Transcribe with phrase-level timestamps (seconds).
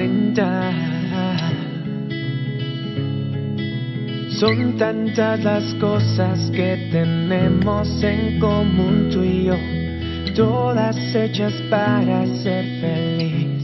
[0.00, 1.50] receta con los 40.
[4.40, 9.56] Son tantas las cosas que tenemos en común tú y yo,
[10.34, 13.60] todas hechas para ser feliz.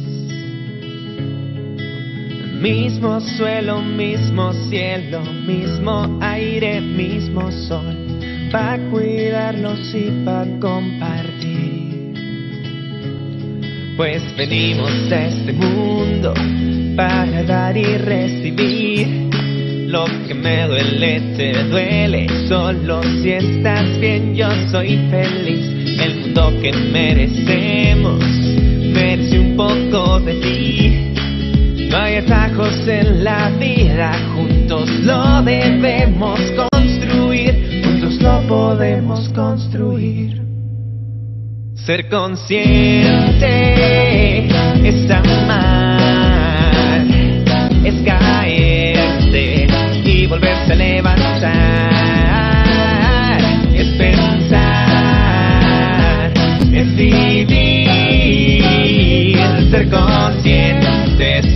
[2.61, 7.97] Mismo suelo, mismo cielo, mismo aire, mismo sol,
[8.51, 11.66] para cuidarlos y para compartir.
[13.97, 16.35] Pues venimos a este mundo
[16.97, 19.31] para dar y recibir.
[19.87, 25.99] Lo que me duele te duele, solo si estás bien yo soy feliz.
[25.99, 28.23] El mundo que merecemos
[28.93, 31.89] merece un poco de ti.
[31.89, 36.39] No hay atajos en la vida, juntos lo debemos
[36.71, 40.46] construir, juntos lo podemos construir.
[41.87, 43.47] Ser consciente
[44.83, 47.07] es amar,
[47.85, 49.69] es caerte
[50.05, 51.53] y volverse a levantar,
[53.73, 54.73] es pensar,
[56.73, 57.39] es vivir,
[59.71, 61.47] ser consciente es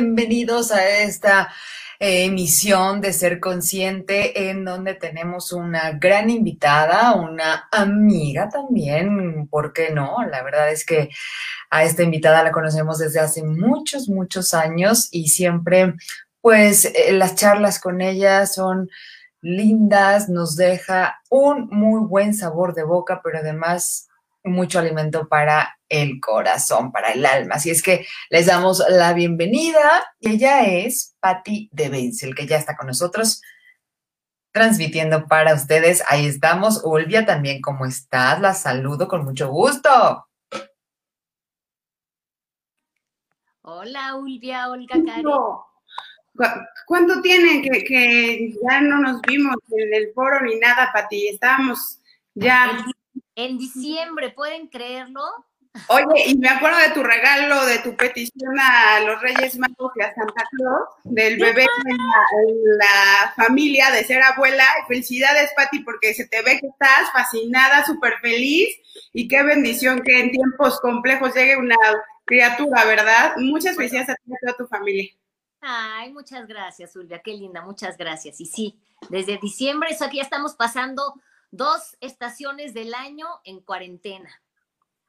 [0.00, 1.52] Bienvenidos a esta
[1.98, 9.72] eh, emisión de Ser Consciente, en donde tenemos una gran invitada, una amiga también, ¿por
[9.72, 10.18] qué no?
[10.30, 11.10] La verdad es que
[11.68, 15.94] a esta invitada la conocemos desde hace muchos, muchos años y siempre,
[16.40, 18.88] pues, eh, las charlas con ella son
[19.40, 24.07] lindas, nos deja un muy buen sabor de boca, pero además
[24.48, 27.54] mucho alimento para el corazón, para el alma.
[27.56, 30.04] Así es que les damos la bienvenida.
[30.20, 33.40] Ella es Patti de Benzel, que ya está con nosotros
[34.52, 36.02] transmitiendo para ustedes.
[36.08, 36.82] Ahí estamos.
[36.84, 38.40] Olvia también, ¿cómo estás?
[38.40, 40.26] La saludo con mucho gusto.
[43.62, 45.22] Hola, Ulvia, Olga, Cari.
[45.22, 45.66] No.
[46.34, 46.44] ¿Cu-
[46.86, 51.28] ¿Cuánto tiene que, que ya no nos vimos en el foro ni nada, Pati?
[51.28, 51.98] Estábamos
[52.34, 52.84] ya.
[53.38, 55.22] En diciembre, ¿pueden creerlo?
[55.86, 60.02] Oye, y me acuerdo de tu regalo, de tu petición a los Reyes Magos y
[60.02, 64.64] a Santa Claus, del bebé en la, en la familia, de ser abuela.
[64.88, 68.76] Felicidades, Pati, porque se te ve que estás fascinada, súper feliz.
[69.12, 71.76] Y qué bendición que en tiempos complejos llegue una
[72.24, 73.36] criatura, ¿verdad?
[73.36, 75.12] Muchas felicidades a ti y a toda tu familia.
[75.60, 78.40] Ay, muchas gracias, Ulvia, qué linda, muchas gracias.
[78.40, 78.80] Y sí,
[79.10, 81.14] desde diciembre, eso aquí ya estamos pasando
[81.50, 84.30] dos estaciones del año en cuarentena.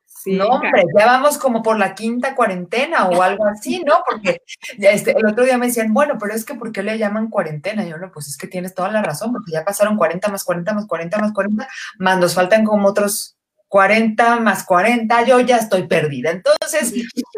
[0.05, 4.03] Sí, no, hombre, ya vamos como por la quinta cuarentena o algo así, ¿no?
[4.05, 4.41] Porque
[4.77, 7.85] este, el otro día me decían, bueno, pero es que ¿por qué le llaman cuarentena?
[7.85, 10.43] Y yo, no, pues es que tienes toda la razón, porque ya pasaron 40 más
[10.43, 11.69] 40 más 40 más 40,
[11.99, 13.37] más nos faltan como otros
[13.69, 16.31] 40 más 40, yo ya estoy perdida.
[16.31, 16.93] Entonces,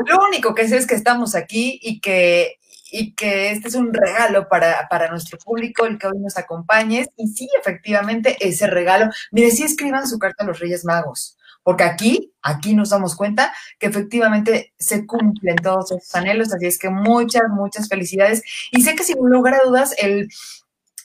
[0.08, 2.56] lo único que sé es que estamos aquí y que,
[2.92, 7.08] y que este es un regalo para, para nuestro público, el que hoy nos acompañes.
[7.16, 9.10] Y sí, efectivamente, ese regalo.
[9.32, 13.54] Mire, sí escriban su carta a los Reyes Magos, porque aquí, aquí nos damos cuenta
[13.80, 16.54] que efectivamente se cumplen todos esos anhelos.
[16.54, 18.44] Así es que muchas, muchas felicidades.
[18.72, 20.28] Y sé que sin lugar a dudas, el,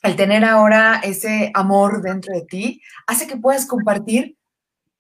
[0.02, 4.36] el tener ahora ese amor dentro de ti hace que puedas compartir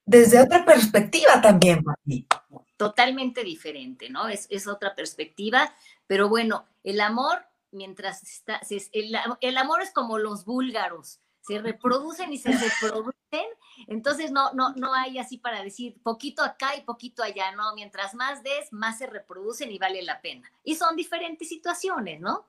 [0.04, 2.26] desde otra perspectiva también, Pati.
[2.76, 4.28] Totalmente diferente, ¿no?
[4.28, 5.74] Es, otra perspectiva,
[6.06, 8.60] pero bueno, el amor, mientras está,
[8.92, 13.46] el, el amor es como los búlgaros, se reproducen y se reproducen,
[13.86, 18.14] entonces no, no, no hay así para decir poquito acá y poquito allá, no, mientras
[18.14, 20.50] más des, más se reproducen y vale la pena.
[20.64, 22.44] Y son diferentes situaciones, ¿no?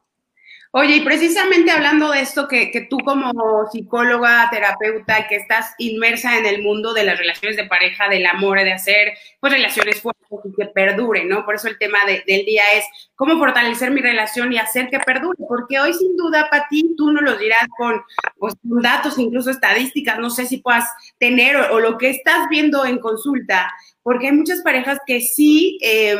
[0.79, 3.31] Oye, y precisamente hablando de esto, que, que tú como
[3.71, 8.59] psicóloga, terapeuta, que estás inmersa en el mundo de las relaciones de pareja, del amor,
[8.59, 11.45] de hacer pues relaciones fuertes y que perduren, ¿no?
[11.45, 12.85] Por eso el tema de- del día es
[13.15, 17.23] cómo fortalecer mi relación y hacer que perdure, porque hoy sin duda, Pati, tú nos
[17.23, 18.03] lo dirás con,
[18.37, 20.87] pues, con datos, incluso estadísticas, no sé si puedas
[21.17, 23.73] tener o, o lo que estás viendo en consulta,
[24.07, 26.15] porque hay muchas parejas que sí, eh,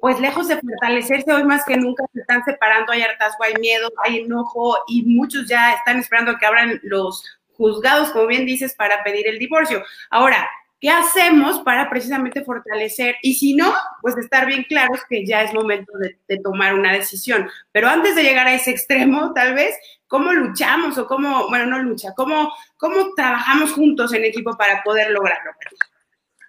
[0.00, 3.92] pues lejos de fortalecerse hoy más que nunca se están separando, hay hartazgo, hay miedo,
[4.02, 7.22] hay enojo y muchos ya están esperando que abran los
[7.52, 9.84] juzgados, como bien dices, para pedir el divorcio.
[10.08, 10.48] Ahora,
[10.78, 13.16] ¿Qué hacemos para precisamente fortalecer?
[13.22, 17.48] Y si no, pues estar bien claros que ya es momento de, tomar una decisión.
[17.72, 19.74] Pero antes de llegar a ese extremo, tal vez,
[20.06, 25.12] ¿cómo luchamos o cómo, bueno, no lucha, cómo, cómo trabajamos juntos en equipo para poder
[25.12, 25.52] lograrlo?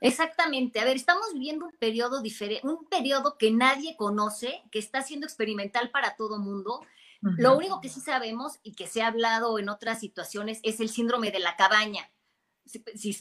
[0.01, 0.79] Exactamente.
[0.79, 5.25] A ver, estamos viviendo un periodo diferente, un periodo que nadie conoce, que está siendo
[5.25, 6.81] experimental para todo mundo.
[7.21, 10.89] Lo único que sí sabemos y que se ha hablado en otras situaciones es el
[10.89, 12.09] síndrome de la cabaña.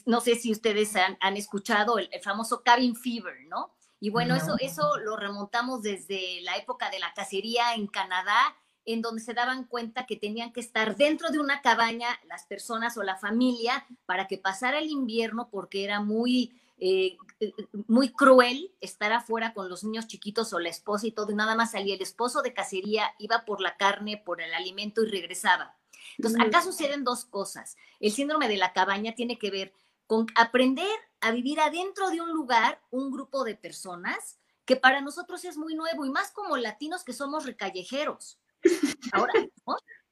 [0.05, 3.73] no sé si ustedes han, escuchado el, famoso cabin fever, ¿no?
[3.99, 9.01] Y bueno, eso, eso lo remontamos desde la época de la cacería en Canadá, en
[9.01, 13.03] donde se daban cuenta que tenían que estar dentro de una cabaña las personas o
[13.03, 17.53] la familia para que pasara el invierno porque era muy eh, eh,
[17.87, 21.55] muy cruel estar afuera con los niños chiquitos o la esposa y todo, y nada
[21.55, 25.75] más salía el esposo de cacería, iba por la carne, por el alimento y regresaba.
[26.17, 27.77] Entonces, acá suceden dos cosas.
[27.99, 29.73] El síndrome de la cabaña tiene que ver
[30.05, 30.87] con aprender
[31.21, 35.75] a vivir adentro de un lugar, un grupo de personas, que para nosotros es muy
[35.75, 38.39] nuevo, y más como latinos que somos recallejeros.
[39.11, 39.33] Ahora,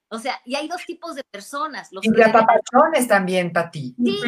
[0.09, 1.91] O sea, y hay dos tipos de personas.
[1.91, 3.95] Los y de apapachones también, Pati.
[3.97, 4.21] Sí,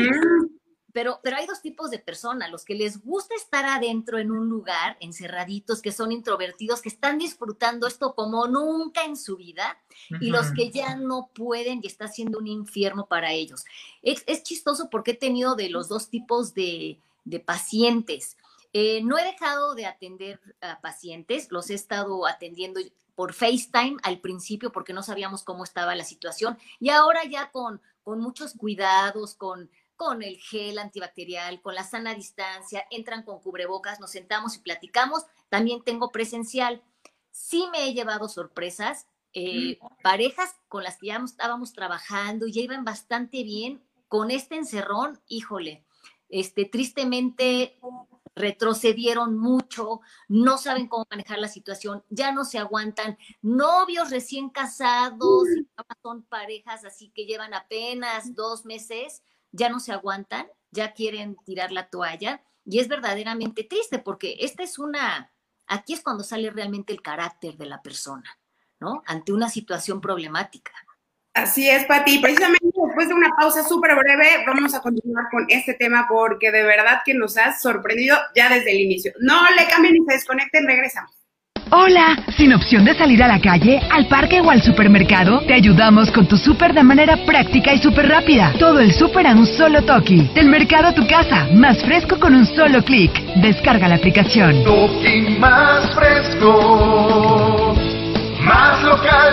[0.98, 4.98] pero, hay dos tipos de personas, los que les gusta estar adentro en un lugar,
[5.00, 9.80] encerraditos, que son introvertidos, que están disfrutando esto como nunca en su vida,
[10.20, 13.64] y los que ya no pueden y está siendo un infierno para ellos.
[14.02, 17.00] Es, chistoso porque he tenido de los dos tipos de,
[17.46, 18.36] pacientes.
[18.74, 22.80] Eh, no he dejado de atender a pacientes, los he estado atendiendo
[23.14, 27.82] por FaceTime al principio porque no sabíamos cómo estaba la situación y ahora ya con,
[28.04, 34.00] con muchos cuidados, con con el gel antibacterial, con la sana distancia, entran con cubrebocas,
[34.00, 35.26] nos sentamos y platicamos.
[35.50, 36.82] También tengo presencial.
[37.32, 42.62] Sí me he llevado sorpresas, eh, parejas con las que ya estábamos trabajando y ya
[42.62, 43.84] iban bastante bien.
[44.08, 45.84] Con este encerrón, híjole,
[46.30, 47.78] este, tristemente
[48.38, 55.48] retrocedieron mucho, no saben cómo manejar la situación, ya no se aguantan, novios recién casados,
[56.04, 61.72] son parejas así que llevan apenas dos meses, ya no se aguantan, ya quieren tirar
[61.72, 65.32] la toalla y es verdaderamente triste porque esta es una,
[65.68, 68.38] aquí es cuando sale realmente el carácter de la persona,
[68.80, 69.04] ¿no?
[69.06, 70.72] Ante una situación problemática.
[71.34, 72.18] Así es, Pati.
[72.18, 76.64] Precisamente después de una pausa súper breve, vamos a continuar con este tema porque de
[76.64, 79.14] verdad que nos has sorprendido ya desde el inicio.
[79.20, 81.17] No le cambien ni se desconecten, regresamos.
[81.70, 86.10] Hola, sin opción de salir a la calle, al parque o al supermercado, te ayudamos
[86.12, 88.54] con tu súper de manera práctica y súper rápida.
[88.58, 90.30] Todo el súper a un solo toque.
[90.34, 93.12] Del mercado a tu casa, más fresco con un solo clic.
[93.36, 94.64] Descarga la aplicación.
[94.64, 97.76] Toki más fresco,
[98.46, 99.27] más local.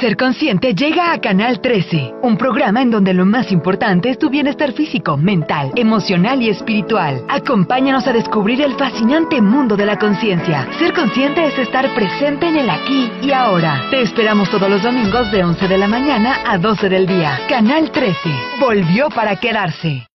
[0.00, 4.30] Ser Consciente llega a Canal 13, un programa en donde lo más importante es tu
[4.30, 7.22] bienestar físico, mental, emocional y espiritual.
[7.28, 10.66] Acompáñanos a descubrir el fascinante mundo de la conciencia.
[10.78, 13.88] Ser Consciente es estar presente en el aquí y ahora.
[13.90, 17.38] Te esperamos todos los domingos de 11 de la mañana a 12 del día.
[17.46, 18.16] Canal 13
[18.58, 20.06] volvió para quedarse.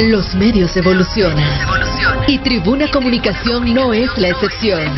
[0.00, 1.48] Los medios evolucionan.
[2.26, 4.92] Y Tribuna Comunicación no es la excepción.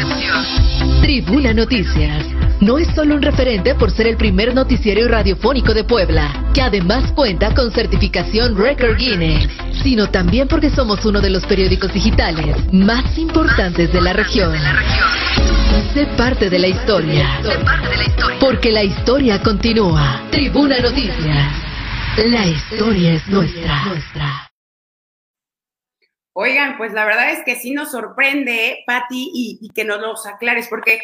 [1.03, 2.33] Tribuna Noticias
[2.63, 7.11] no es solo un referente por ser el primer noticiero radiofónico de Puebla, que además
[7.13, 9.49] cuenta con certificación Record Guinness,
[9.83, 14.55] sino también porque somos uno de los periódicos digitales más importantes de la región.
[15.93, 17.29] Sé parte de la historia,
[18.41, 20.23] porque la historia continúa.
[20.31, 21.53] Tribuna Noticias.
[22.29, 24.52] La historia es nuestra.
[26.35, 30.67] Oigan, pues la verdad es que sí nos sorprende, Patti, y, que nos los aclares,
[30.69, 31.01] porque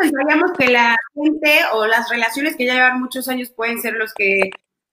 [0.00, 4.14] pensaríamos que la gente o las relaciones que ya llevan muchos años pueden ser los
[4.14, 4.50] que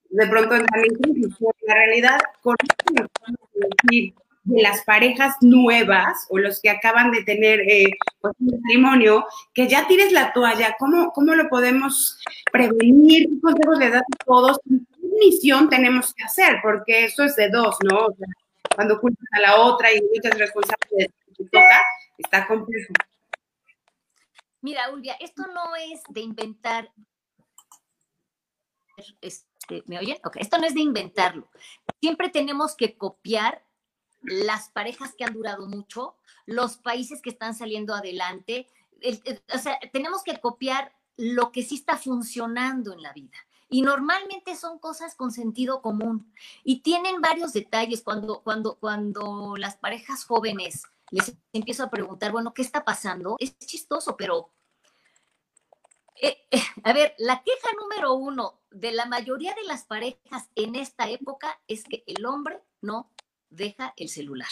[0.09, 1.35] de pronto entran en.
[1.65, 2.55] La realidad, con
[4.49, 7.85] de las parejas nuevas o los que acaban de tener eh,
[8.19, 12.19] pues, un matrimonio, que ya tires la toalla, ¿cómo, cómo lo podemos
[12.51, 13.29] prevenir?
[13.29, 14.59] ¿Qué consejos le das a todos?
[14.67, 16.57] ¿Qué misión tenemos que hacer?
[16.61, 18.07] Porque eso es de dos, ¿no?
[18.07, 18.27] O sea,
[18.79, 21.83] cuando culpas a la otra y muchas responsabilidades que toca,
[22.17, 22.93] está complejo.
[24.61, 26.89] Mira, Ulvia, esto no es de inventar.
[29.19, 30.17] Este, ¿Me oyen?
[30.23, 31.49] Ok, esto no es de inventarlo.
[31.99, 33.65] Siempre tenemos que copiar
[34.21, 38.65] las parejas que han durado mucho, los países que están saliendo adelante.
[39.53, 43.37] o sea, tenemos que copiar lo que sí está funcionando en la vida.
[43.69, 46.33] Y normalmente son cosas con sentido común
[46.63, 52.53] y tienen varios detalles cuando, cuando, cuando las parejas jóvenes les empiezo a preguntar, bueno,
[52.53, 53.35] ¿qué está pasando?
[53.39, 54.51] Es chistoso, pero
[56.21, 60.75] Eh, eh, a ver, la queja número uno de la mayoría de las parejas en
[60.75, 63.09] esta época es que el hombre no
[63.49, 64.49] deja el celular.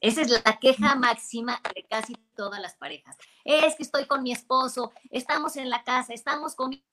[0.00, 3.16] Esa es la queja máxima de casi todas las parejas.
[3.44, 6.86] Es que estoy con mi esposo, estamos en la casa, estamos comiendo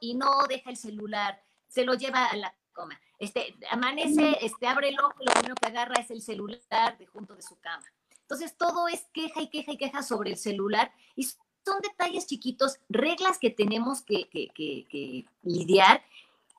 [0.00, 3.00] y no deja el celular, se lo lleva a la cama.
[3.18, 7.34] Este, amanece, este, abre el ojo, lo primero que agarra es el celular de junto
[7.34, 7.84] de su cama.
[8.20, 12.78] Entonces, todo es queja y queja y queja sobre el celular y son detalles chiquitos,
[12.88, 14.28] reglas que tenemos que,
[15.42, 16.02] lidiar.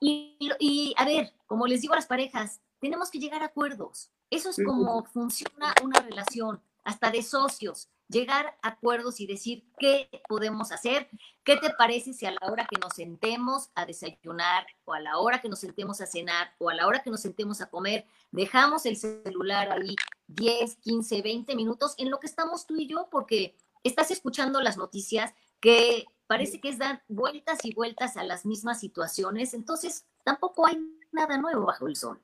[0.01, 4.09] Y, y, a ver, como les digo a las parejas, tenemos que llegar a acuerdos.
[4.29, 10.09] Eso es como funciona una relación, hasta de socios, llegar a acuerdos y decir qué
[10.27, 11.09] podemos hacer,
[11.43, 15.19] qué te parece si a la hora que nos sentemos a desayunar o a la
[15.19, 18.05] hora que nos sentemos a cenar o a la hora que nos sentemos a comer,
[18.31, 19.95] dejamos el celular ahí
[20.27, 24.77] 10, 15, 20 minutos en lo que estamos tú y yo, porque estás escuchando las
[24.77, 30.67] noticias que parece que es dar vueltas y vueltas a las mismas situaciones, entonces tampoco
[30.67, 30.79] hay
[31.11, 32.21] nada nuevo bajo el sol,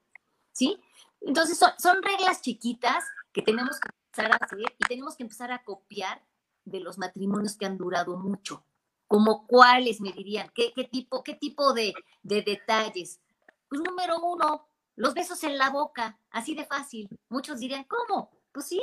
[0.52, 0.80] ¿sí?
[1.22, 6.26] Entonces son, reglas chiquitas que tenemos que a hacer y tenemos que empezar a copiar
[6.64, 8.66] de los matrimonios que han durado mucho.
[9.08, 11.94] Como cuáles me dirían, qué, tipo, qué tipo de,
[12.24, 13.22] de detalles.
[13.70, 17.08] Pues número uno, los besos en la boca, así de fácil.
[17.30, 18.32] Muchos dirían, ¿cómo?
[18.52, 18.82] Pues sí,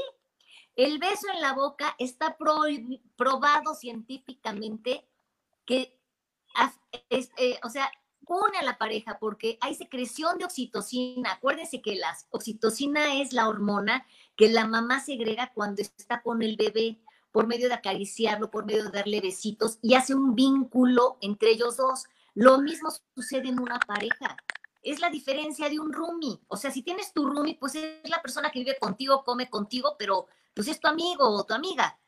[0.77, 2.37] el beso en la boca está
[3.17, 5.09] probado científicamente
[5.65, 5.99] que,
[7.11, 7.91] eh, o sea,
[8.33, 11.33] une a la pareja porque hay secreción de oxitocina.
[11.33, 16.57] Acuérdense que la oxitocina es la hormona que la mamá segrega cuando está con el
[16.57, 16.99] bebé
[17.31, 21.77] por medio de acariciarlo, por medio de darle besitos y hace un vínculo entre ellos
[21.77, 22.05] dos.
[22.35, 24.37] Lo mismo sucede en una pareja.
[24.83, 26.41] Es la diferencia de un roomie.
[26.49, 29.97] O sea, si tienes tu roomie, pues es la persona que vive contigo, come contigo,
[29.99, 31.99] pero pues es tu amigo o tu amiga.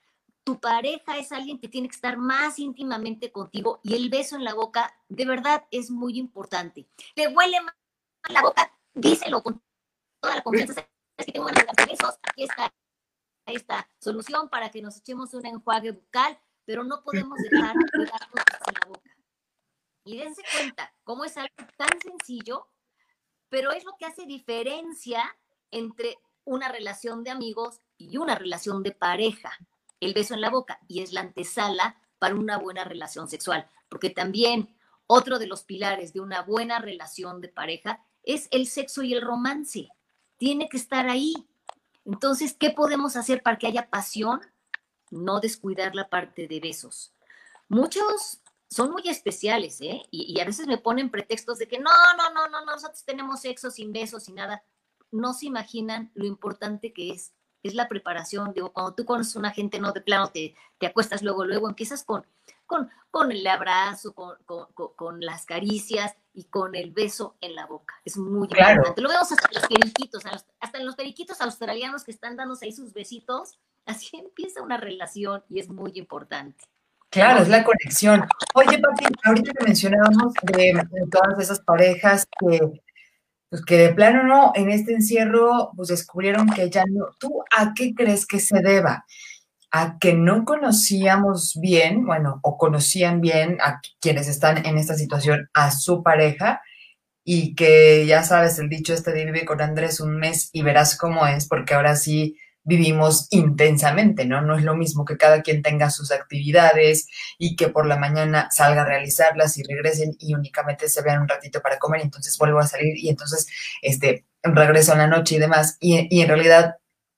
[0.44, 4.44] Tu pareja es alguien que tiene que estar más íntimamente contigo y el beso en
[4.44, 6.86] la boca de verdad es muy importante.
[7.14, 7.74] ¿Te huele mal
[8.28, 8.70] la boca?
[8.92, 9.62] Díselo con
[10.20, 10.86] toda la confianza.
[11.16, 12.18] Es que tengo ganas de besos.
[12.22, 12.72] Aquí está
[13.46, 18.44] esta solución para que nos echemos un enjuague bucal, pero no podemos dejar de darnos
[18.66, 19.16] en la boca.
[20.04, 22.68] Y dense cuenta cómo es algo tan sencillo,
[23.48, 25.24] pero es lo que hace diferencia
[25.70, 29.56] entre una relación de amigos y una relación de pareja.
[30.00, 34.10] El beso en la boca y es la antesala para una buena relación sexual, porque
[34.10, 34.74] también
[35.06, 39.22] otro de los pilares de una buena relación de pareja es el sexo y el
[39.22, 39.88] romance.
[40.38, 41.34] Tiene que estar ahí.
[42.04, 44.40] Entonces, ¿qué podemos hacer para que haya pasión?
[45.10, 47.12] No descuidar la parte de besos.
[47.68, 50.02] Muchos son muy especiales, ¿eh?
[50.10, 53.40] Y, y, a veces me ponen pretextos de que no, no, no, no, nosotros tenemos
[53.40, 54.64] sexo sin besos, sin nada.
[55.10, 57.32] No se imaginan lo importante que es
[57.64, 58.52] es la preparación.
[58.52, 61.68] Digo, cuando tú conoces a una gente, no de plano te, te acuestas luego, luego
[61.68, 62.24] empiezas con,
[62.66, 67.66] con, con el abrazo, con, con, con, las caricias y con el beso en la
[67.66, 67.94] boca.
[68.04, 69.00] Es muy importante.
[69.00, 70.22] Lo vemos hasta en los periquitos,
[70.60, 73.58] hasta en los periquitos australianos que están dándose ahí sus besitos.
[73.86, 76.64] Así empieza una relación y es muy importante.
[77.10, 78.26] Claro, es la conexión.
[78.54, 82.82] Oye, Pati, ahorita que mencionábamos de todas esas parejas que
[83.50, 87.06] pues que de plano no, en este encierro, pues descubrieron que ya no.
[87.18, 89.04] ¿Tú a qué crees que se deba?
[89.70, 95.48] A que no conocíamos bien, bueno, o conocían bien a quienes están en esta situación,
[95.54, 96.62] a su pareja,
[97.24, 100.96] y que ya sabes, el dicho este de vive con Andrés un mes y verás
[100.96, 104.40] cómo es, porque ahora sí vivimos intensamente, ¿no?
[104.40, 108.48] No es lo mismo que cada quien tenga sus actividades y que por la mañana
[108.50, 112.36] salga a realizarlas y regresen y únicamente se vean un ratito para comer y entonces
[112.38, 113.46] vuelvo a salir y entonces
[113.82, 115.76] este, regreso en la noche y demás.
[115.80, 116.76] Y, y en realidad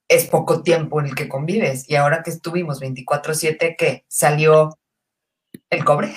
[0.08, 1.88] es poco tiempo en el que convives.
[1.88, 4.04] Y ahora que estuvimos 24/7, ¿qué?
[4.08, 4.78] ¿Salió
[5.70, 6.14] el cobre?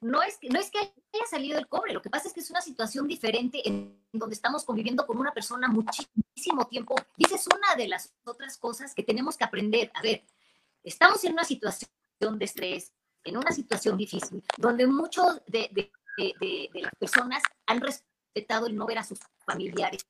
[0.00, 0.78] no es, que, no es que
[1.16, 4.34] haya salido el cobre, lo que pasa es que es una situación diferente en donde
[4.34, 6.94] estamos conviviendo con una persona muchísimo tiempo.
[7.16, 9.90] Y esa es una de las otras cosas que tenemos que aprender.
[9.94, 10.24] A ver,
[10.82, 11.90] estamos en una situación
[12.38, 12.92] de estrés,
[13.24, 15.90] en una situación difícil, donde muchos de, de,
[16.40, 20.06] de, las personas han respetado el no ver a sus familiares,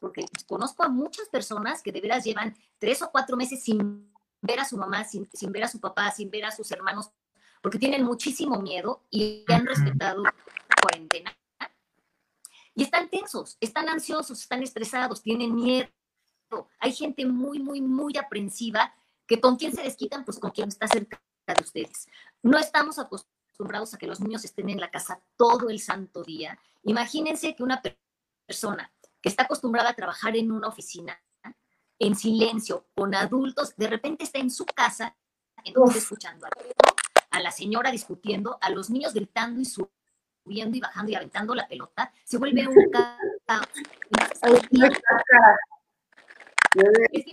[0.00, 4.60] porque conozco a muchas personas que de veras llevan tres o cuatro meses sin ver
[4.60, 7.10] a su mamá, sin, sin ver a su papá, sin ver a sus hermanos
[7.66, 10.32] porque tienen muchísimo miedo y han respetado la
[10.80, 11.36] cuarentena.
[12.76, 15.90] Y están tensos, están ansiosos, están estresados, tienen miedo.
[16.78, 18.94] Hay gente muy, muy, muy aprensiva
[19.26, 22.06] que con quién se desquitan, pues con quien está cerca de ustedes.
[22.40, 26.56] No estamos acostumbrados a que los niños estén en la casa todo el santo día.
[26.84, 27.82] Imagínense que una
[28.46, 31.20] persona que está acostumbrada a trabajar en una oficina,
[31.98, 35.16] en silencio, con adultos, de repente está en su casa
[35.64, 36.50] entonces escuchando a,
[37.36, 41.68] a la señora discutiendo, a los niños gritando y subiendo y bajando y aventando la
[41.68, 42.74] pelota, se vuelve un
[43.46, 43.68] caos.
[47.12, 47.24] Es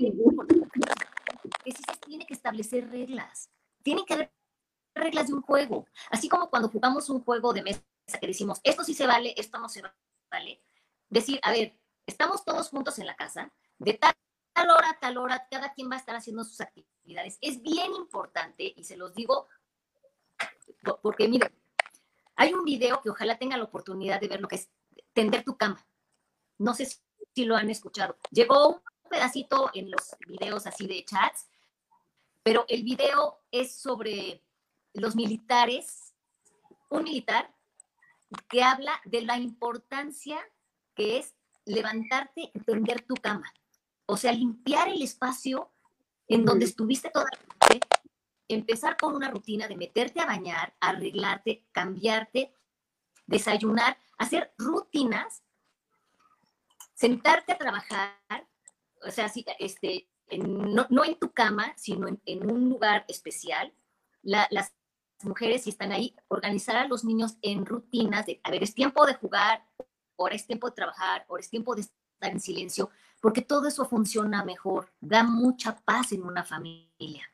[1.63, 3.50] que sí se tiene que establecer reglas.
[3.81, 4.33] Tienen que haber
[4.93, 5.88] reglas de un juego.
[6.12, 7.81] Así como cuando jugamos un juego de mesa
[8.19, 9.83] que decimos, esto sí se vale, esto no se
[10.29, 10.62] vale.
[11.10, 14.13] Decir, a ver, estamos todos juntos en la casa, de tal
[14.69, 17.38] hora a tal hora, cada quien va a estar haciendo sus actividades.
[17.41, 19.48] Es bien importante, y se los digo
[21.01, 21.51] porque, miren,
[22.35, 24.69] hay un video que ojalá tengan la oportunidad de ver lo que es
[25.13, 25.85] tender tu cama.
[26.57, 26.87] No sé
[27.33, 28.17] si lo han escuchado.
[28.31, 31.47] Llegó un pedacito en los videos así de chats,
[32.43, 34.43] pero el video es sobre
[34.93, 36.13] los militares,
[36.89, 37.53] un militar
[38.49, 40.39] que habla de la importancia
[40.95, 41.33] que es
[41.65, 43.51] levantarte y tender tu cama.
[44.05, 45.71] O sea, limpiar el espacio
[46.27, 47.79] en donde estuviste toda la noche,
[48.47, 52.53] empezar con una rutina de meterte a bañar, arreglarte, cambiarte,
[53.25, 55.43] desayunar, hacer rutinas,
[56.93, 58.47] sentarte a trabajar,
[59.01, 63.73] o sea, este, no, en tu cama, sino en, un lugar especial.
[64.21, 64.73] las
[65.23, 69.06] mujeres, si están ahí, organizar a los niños en rutinas de, a ver, es tiempo
[69.06, 69.65] de jugar,
[70.17, 72.89] ahora es tiempo de trabajar, ahora es tiempo de estar en silencio,
[73.21, 77.33] porque todo eso funciona mejor, da mucha paz en una familia.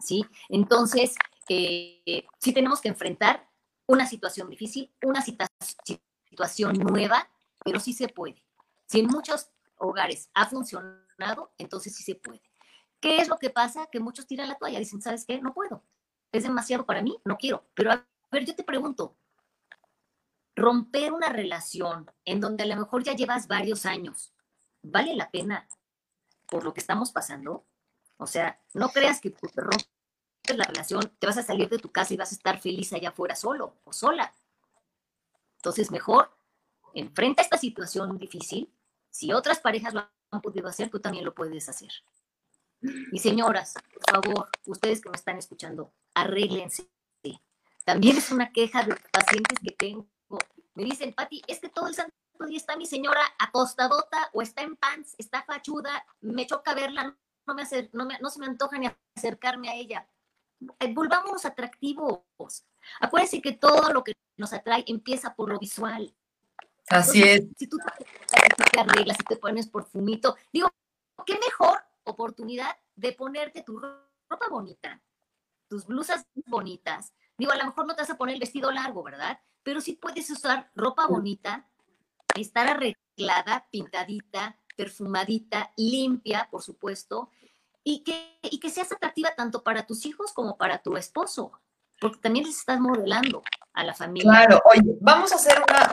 [0.00, 0.24] ¿Sí?
[0.48, 1.14] Entonces,
[1.48, 3.48] eh, sí tenemos que enfrentar
[3.86, 7.28] una situación difícil, una situación nueva,
[7.64, 8.44] pero sí se puede.
[8.86, 12.42] Si en muchos hogares ha funcionado, entonces sí se puede.
[13.00, 13.86] ¿Qué es lo que pasa?
[13.90, 15.40] Que muchos tiran la toalla, dicen, ¿sabes qué?
[15.40, 15.84] No puedo.
[16.32, 17.66] Es demasiado para mí, no quiero.
[17.74, 19.16] Pero a ver, yo te pregunto,
[20.54, 24.34] romper una relación en donde a lo mejor ya llevas varios años,
[24.82, 25.66] ¿vale la pena
[26.46, 27.66] por lo que estamos pasando?
[28.18, 29.88] O sea, no creas que por rompes
[30.54, 33.10] la relación te vas a salir de tu casa y vas a estar feliz allá
[33.10, 34.32] afuera solo o sola.
[35.56, 36.30] Entonces, mejor
[36.94, 38.72] enfrenta esta situación difícil.
[39.10, 41.90] Si otras parejas lo han podido hacer, tú también lo puedes hacer.
[43.12, 46.88] Y señoras, por favor, ustedes que me están escuchando, arréglense.
[47.84, 50.06] También es una queja de pacientes que tengo
[50.78, 52.14] me dicen, Pati, es que todo el santo
[52.46, 57.16] día está mi señora acostadota o está en pants, está fachuda, me choca verla,
[57.48, 60.08] no, me hace, no, no se me antoja ni acercarme a ella.
[60.78, 62.20] Eh, volvámonos atractivos.
[63.00, 66.14] Acuérdense que todo lo que nos atrae empieza por lo visual.
[66.88, 67.44] Así es.
[67.56, 67.78] Si tú
[68.72, 70.68] te arreglas, si te pones por fumito, digo,
[71.26, 75.02] qué mejor oportunidad de ponerte tu ropa bonita,
[75.68, 77.12] tus blusas bonitas.
[77.36, 79.38] Digo, a lo mejor no te vas a poner el vestido largo, ¿verdad?
[79.68, 81.68] pero sí puedes usar ropa bonita,
[82.34, 87.30] estar arreglada, pintadita, perfumadita, limpia, por supuesto,
[87.82, 91.50] y que, y que seas atractiva tanto para tus hijos como para tu esposo,
[92.00, 94.30] porque también les estás modelando a la familia.
[94.30, 95.90] Claro, oye, vamos a hacer una,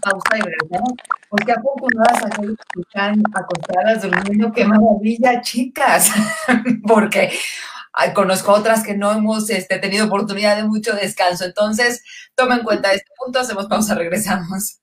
[0.00, 0.92] pausa y regresamos,
[1.28, 6.10] porque a poco no vas a escuchar acostadas durmiendo, qué maravilla, chicas,
[6.88, 7.30] porque
[8.14, 11.44] conozco otras que no hemos este, tenido oportunidad de mucho descanso.
[11.44, 12.02] Entonces,
[12.34, 14.80] toma en cuenta este punto, hacemos pausa, regresamos.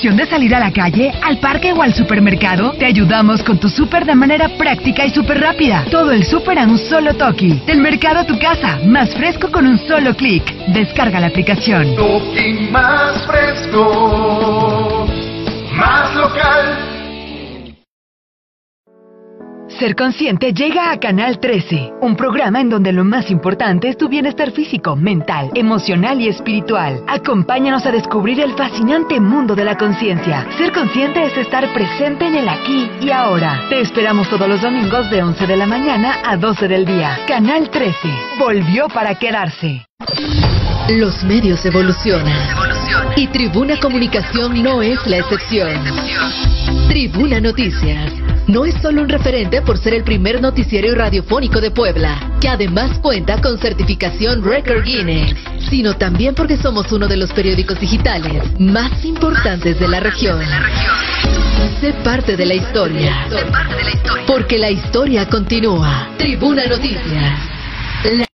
[0.00, 2.72] De salir a la calle, al parque o al supermercado?
[2.72, 5.84] Te ayudamos con tu súper de manera práctica y súper rápida.
[5.90, 7.60] Todo el súper a un solo toque.
[7.66, 10.42] Del mercado a tu casa, más fresco con un solo clic.
[10.68, 11.94] Descarga la aplicación.
[19.80, 24.10] Ser Consciente llega a Canal 13, un programa en donde lo más importante es tu
[24.10, 27.02] bienestar físico, mental, emocional y espiritual.
[27.08, 30.46] Acompáñanos a descubrir el fascinante mundo de la conciencia.
[30.58, 33.58] Ser consciente es estar presente en el aquí y ahora.
[33.70, 37.16] Te esperamos todos los domingos de 11 de la mañana a 12 del día.
[37.26, 37.96] Canal 13
[38.38, 39.86] volvió para quedarse.
[40.90, 42.36] Los medios evolucionan.
[43.16, 45.72] Y Tribuna Comunicación no es la excepción.
[46.90, 52.38] Tribuna Noticias no es solo un referente por ser el primer noticiero radiofónico de Puebla,
[52.40, 55.34] que además cuenta con certificación Record Guinness,
[55.68, 60.40] sino también porque somos uno de los periódicos digitales más importantes de la región.
[61.80, 63.26] Sé parte de la historia,
[64.26, 66.08] porque la historia continúa.
[66.18, 68.29] Tribuna Noticias.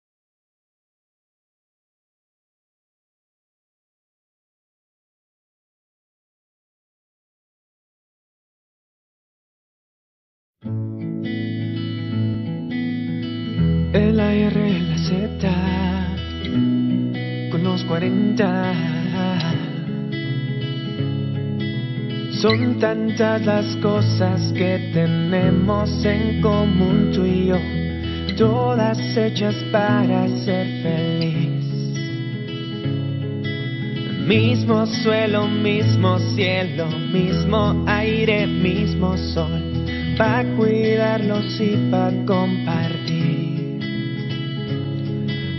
[17.95, 18.73] 40.
[22.41, 27.57] Son tantas las cosas que tenemos en común tú y yo,
[28.35, 31.63] todas hechas para ser feliz.
[34.27, 39.61] Mismo suelo, mismo cielo, mismo aire, mismo sol,
[40.17, 43.34] para cuidarlos y para compartir.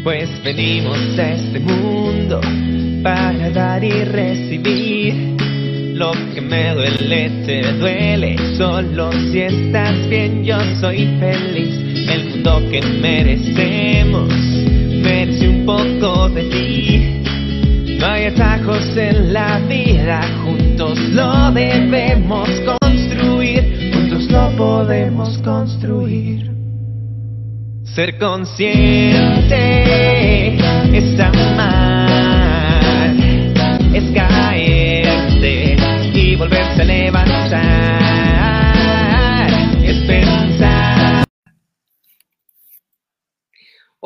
[0.06, 2.40] Pues venimos a este mundo
[3.02, 5.34] para dar y recibir.
[5.94, 11.76] Lo que me duele te duele, solo si estás bien yo soy feliz.
[12.08, 14.32] El mundo que merecemos
[15.02, 17.98] merece un poco de ti.
[17.98, 26.55] No hay atajos en la vida, juntos lo debemos construir, juntos lo podemos construir.
[27.96, 29.56] Ser consciente
[30.94, 33.14] es amar,
[33.94, 34.75] es caerte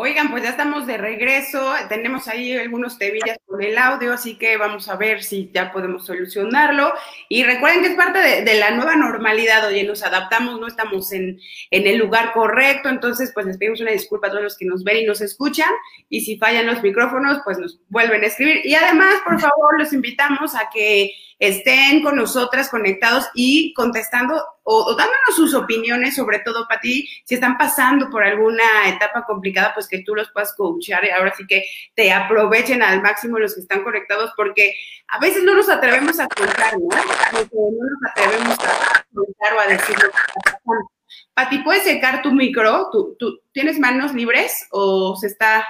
[0.02, 1.74] Oigan, pues ya estamos de regreso.
[1.90, 6.06] Tenemos ahí algunos temillas con el audio, así que vamos a ver si ya podemos
[6.06, 6.94] solucionarlo.
[7.28, 9.66] Y recuerden que es parte de, de la nueva normalidad.
[9.66, 11.38] Oye, nos adaptamos, no estamos en,
[11.70, 12.88] en, el lugar correcto.
[12.88, 15.68] Entonces, pues les pedimos una disculpa a todos los que nos ven y nos escuchan.
[16.08, 18.62] Y si fallan los micrófonos, pues nos vuelven a escribir.
[18.64, 24.94] Y además, por favor, los invitamos a que estén con nosotras conectados y contestando o,
[24.94, 29.88] dándonos sus opiniones, sobre todo para ti, si están pasando por alguna etapa complicada, pues
[29.88, 31.64] que tú los puedas coachar ahora sí que
[31.96, 34.74] te aprovechen al máximo los que están conectados, porque
[35.08, 36.88] a veces no nos atrevemos a contar, ¿no?
[37.32, 40.90] Porque no nos atrevemos a contar o a decir lo que está pasando.
[41.34, 42.90] Pati, ¿puedes secar tu micro?
[42.92, 45.66] ¿Tú, ¿Tú tienes manos libres o se está...?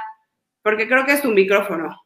[0.63, 1.97] Porque creo que es tu micrófono.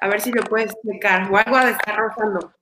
[0.00, 2.55] A ver si lo puedes secar o algo de estar rozando.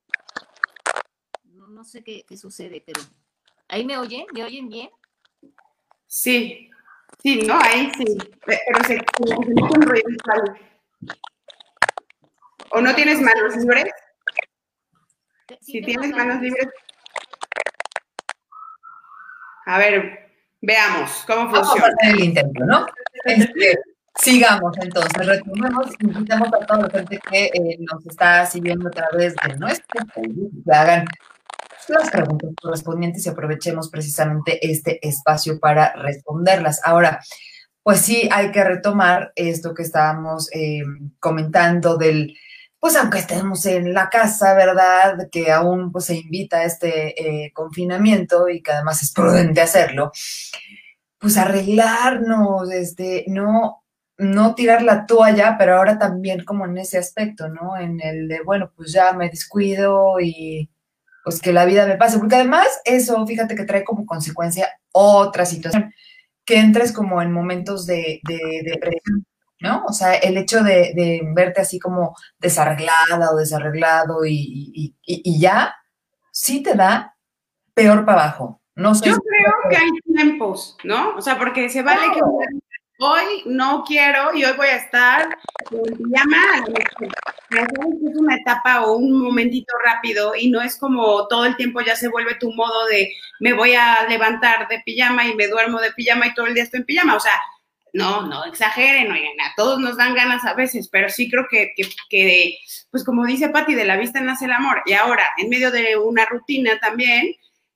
[1.84, 3.02] No, sé qué, qué, sucede, pero
[3.68, 4.24] ¿ahí me oyen?
[4.32, 4.88] ¿Me oyen bien?
[6.06, 6.70] Sí,
[7.22, 8.06] sí, no, ahí sí,
[8.46, 10.08] pero se, un ruido.
[12.70, 13.92] ¿O no tienes manos libres?
[15.46, 16.68] Sí, Si tienes manos libres.
[19.66, 21.94] A ver, veamos cómo Vamos a funciona.
[22.00, 22.86] hacer el intento, ¿no?
[23.26, 23.78] Este,
[24.14, 29.34] sigamos entonces, retomemos, invitamos a toda la gente que eh, nos está siguiendo a través
[29.36, 31.04] de nuestro Facebook, que hagan
[31.88, 36.80] las preguntas correspondientes y aprovechemos precisamente este espacio para responderlas.
[36.84, 37.20] Ahora,
[37.82, 40.82] pues sí, hay que retomar esto que estábamos eh,
[41.20, 42.34] comentando del,
[42.80, 45.28] pues aunque estemos en la casa, ¿verdad?
[45.30, 50.12] Que aún pues se invita a este eh, confinamiento y que además es prudente hacerlo,
[51.18, 53.84] pues arreglarnos, este, no,
[54.18, 57.76] no tirar la toalla, pero ahora también como en ese aspecto, ¿no?
[57.76, 60.70] En el de, bueno, pues ya me descuido y
[61.24, 65.46] pues que la vida me pase, porque además eso, fíjate que trae como consecuencia otra
[65.46, 65.92] situación,
[66.44, 69.26] que entres como en momentos de, de depresión,
[69.60, 69.84] ¿no?
[69.87, 74.34] O sea, el hecho de, de, verte así como desarreglada o desarreglado y,
[74.74, 75.74] y, y, y ya,
[76.30, 77.16] sí te da
[77.72, 78.60] peor para abajo.
[78.76, 81.14] No sé Yo creo que hay tiempos, ¿no?
[81.16, 82.20] O sea, porque se vale que
[83.04, 85.28] hoy no quiero y hoy voy a estar
[85.70, 86.64] en pijama,
[87.50, 91.96] es una etapa o un momentito rápido y no es como todo el tiempo ya
[91.96, 95.92] se vuelve tu modo de me voy a levantar de pijama y me duermo de
[95.92, 97.16] pijama y todo el día estoy en pijama.
[97.16, 97.38] O sea,
[97.92, 101.74] no, no exageren, oigan, a todos nos dan ganas a veces, pero sí creo que
[102.90, 104.82] pues como dice Patti, de la vista nace el amor.
[104.86, 107.34] Y ahora, en medio de una rutina también,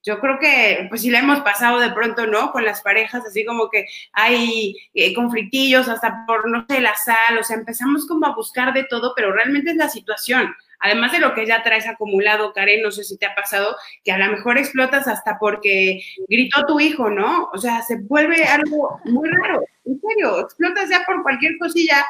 [0.08, 2.50] yo creo que pues sí la hemos pasado de pronto, ¿no?
[2.50, 7.36] Con las parejas, así como que hay eh, conflictillos hasta por, no sé, la sal,
[7.38, 10.54] o sea, empezamos como a buscar de todo, pero realmente es la situación.
[10.80, 14.12] Además de lo que ya traes acumulado, Karen, no sé si te ha pasado, que
[14.12, 17.50] a lo mejor explotas hasta porque gritó tu hijo, ¿no?
[17.52, 22.02] O sea, se vuelve algo muy raro, en serio, explotas ya por cualquier cosilla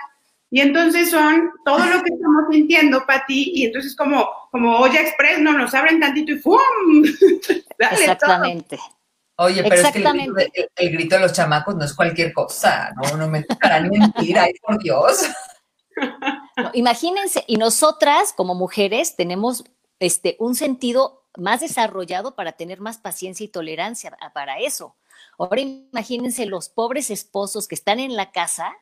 [0.50, 5.38] y entonces son todo lo que estamos sintiendo, Pati, y entonces como, como olla express,
[5.40, 6.58] no nos abren tantito y ¡fum!
[7.78, 8.78] Exactamente.
[9.36, 9.98] Oye, pero es que
[10.76, 14.36] el grito, de, los chamacos no es cualquier cosa, no, no me para ni mentir,
[14.38, 15.30] ay, por Dios.
[16.72, 19.64] imagínense, y nosotras como mujeres tenemos
[20.00, 24.96] este, un sentido más desarrollado para tener más paciencia y tolerancia para eso.
[25.38, 28.74] Ahora imagínense los pobres esposos que están en la casa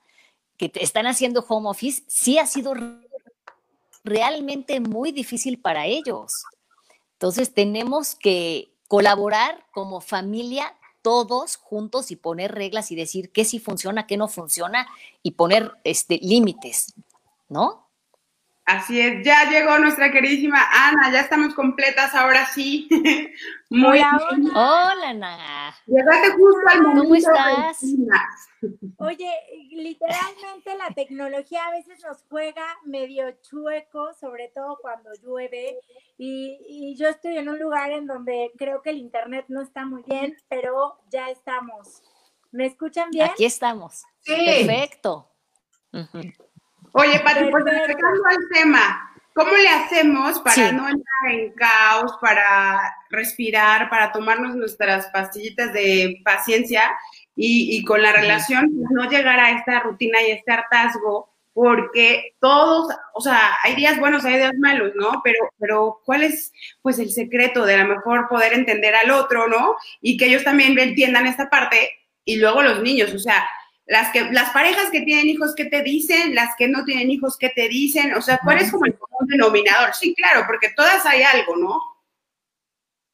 [0.57, 2.75] que están haciendo home office, sí ha sido
[4.05, 6.33] realmente muy difícil para ellos.
[7.13, 13.59] Entonces tenemos que colaborar como familia todos juntos y poner reglas y decir qué sí
[13.59, 14.89] funciona, qué no funciona
[15.23, 16.95] y poner este, límites,
[17.49, 17.86] ¿no?
[18.67, 22.89] Así es, ya llegó nuestra queridísima Ana, ya estamos completas ahora sí.
[23.71, 24.51] Muy bien.
[24.57, 25.75] Hola, Ana.
[25.87, 27.03] Llegaste justo al momento.
[27.03, 27.81] ¿Cómo estás?
[28.99, 29.31] Oye,
[29.71, 35.79] literalmente la tecnología a veces nos juega medio chueco, sobre todo cuando llueve.
[36.19, 39.87] Y, y yo estoy en un lugar en donde creo que el internet no está
[39.87, 42.03] muy bien, pero ya estamos.
[42.51, 43.31] ¿Me escuchan bien?
[43.31, 44.03] Aquí estamos.
[44.25, 45.31] Perfecto.
[46.93, 52.95] Oye, Pati, pues regresando al tema, ¿cómo le hacemos para no entrar en caos, para
[53.11, 56.91] respirar, para tomarnos nuestras pastillitas de paciencia
[57.35, 61.31] y, con la relación pues, no llegar a esta rutina y este hartazgo?
[61.53, 65.23] Porque todos, o sea, hay días buenos, hay días malos, ¿no?
[65.25, 69.49] Pero, pero ¿cuál es, pues, el secreto de a lo mejor poder entender al otro,
[69.49, 69.75] ¿no?
[70.03, 71.93] Y que ellos también entiendan esta parte
[72.27, 73.49] y luego los niños, o sea,
[73.87, 77.37] las que las parejas que tienen hijos qué te dicen, las que no tienen hijos
[77.39, 79.95] qué te dicen, o sea, ¿cuál es como el común denominador?
[79.95, 81.81] Sí, claro, porque todas hay algo, ¿no?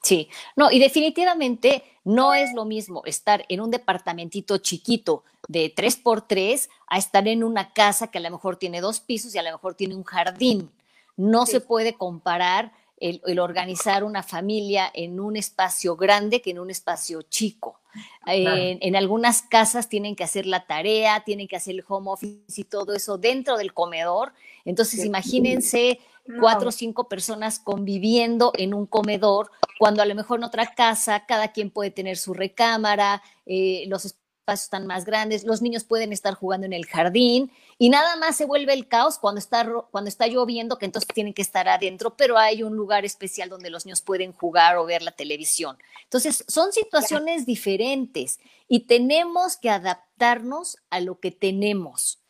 [0.02, 5.96] Sí, no, y definitivamente no es lo mismo estar en un departamentito chiquito de tres
[5.96, 9.38] por tres a estar en una casa que a lo mejor tiene dos pisos y
[9.38, 10.72] a lo mejor tiene un jardín.
[11.16, 16.70] No se puede comparar el, organizar una familia en un espacio grande que en un
[16.70, 17.80] espacio chico.
[18.26, 22.64] En, algunas casas tienen que hacer la tarea, tienen que hacer el home office y
[22.64, 24.32] todo eso dentro del comedor.
[24.64, 25.98] Entonces, imagínense
[26.40, 31.26] cuatro o cinco personas conviviendo en un comedor, cuando a lo mejor en otra casa
[31.26, 36.12] cada quien puede tener su recámara, eh, los espacios están más grandes, los niños pueden
[36.12, 40.09] estar jugando en el jardín y nada más se vuelve el caos cuando está, cuando
[40.09, 43.87] está lloviendo, que entonces tienen que estar adentro, pero hay un lugar especial donde los
[43.87, 45.78] niños pueden jugar o ver la televisión.
[46.02, 52.20] Entonces, son situaciones diferentes y tenemos que adaptarnos a lo que tenemos.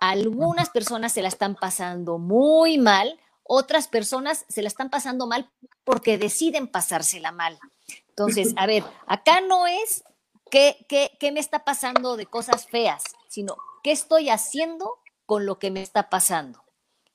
[0.00, 5.48] Algunas personas se la están pasando muy mal, otras personas se la están pasando mal
[5.84, 7.60] porque deciden pasársela mal.
[8.08, 10.02] Entonces, a ver, acá no es
[10.50, 15.58] qué, qué, qué me está pasando de cosas feas, sino qué estoy haciendo con lo
[15.58, 16.62] que me está pasando.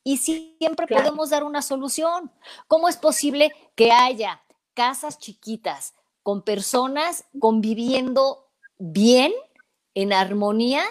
[0.08, 2.32] Y siempre podemos dar una solución.
[2.68, 4.44] ¿Cómo es posible que haya
[4.76, 9.34] casas chiquitas con personas conviviendo bien,
[9.96, 10.84] en armonía,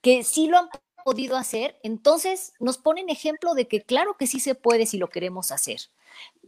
[0.00, 0.68] que sí lo han
[1.04, 1.78] podido hacer?
[1.82, 5.80] Entonces nos ponen ejemplo de que claro que sí se puede si lo queremos hacer.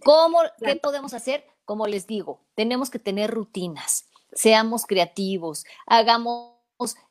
[0.02, 1.46] ¿Cómo, ¿Qué podemos hacer?
[1.66, 6.60] Como les digo, tenemos que tener rutinas, seamos creativos, hagamos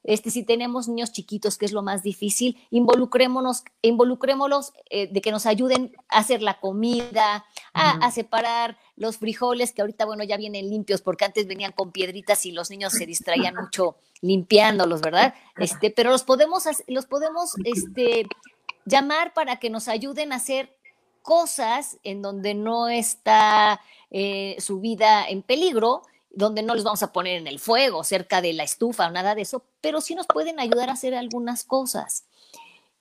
[0.03, 5.32] este, si tenemos niños chiquitos, que es lo más difícil, involucrémonos, involucrémoslos eh, de que
[5.32, 10.69] nos ayuden a hacer la comida, a, separar los frijoles, que ahorita, bueno, ya vienen
[10.69, 15.34] limpios, porque antes venían con piedritas y los niños se distraían mucho limpiándolos, ¿verdad?
[15.58, 18.27] Este, pero los podemos, los podemos este,
[18.86, 20.75] llamar para que nos ayuden a hacer
[21.21, 23.79] cosas en donde no está
[24.10, 28.42] eh, su vida en peligro donde no les vamos a poner en el fuego, cerca
[28.42, 31.63] de la estufa o nada de eso, pero sí nos pueden ayudar a hacer algunas
[31.63, 32.26] cosas.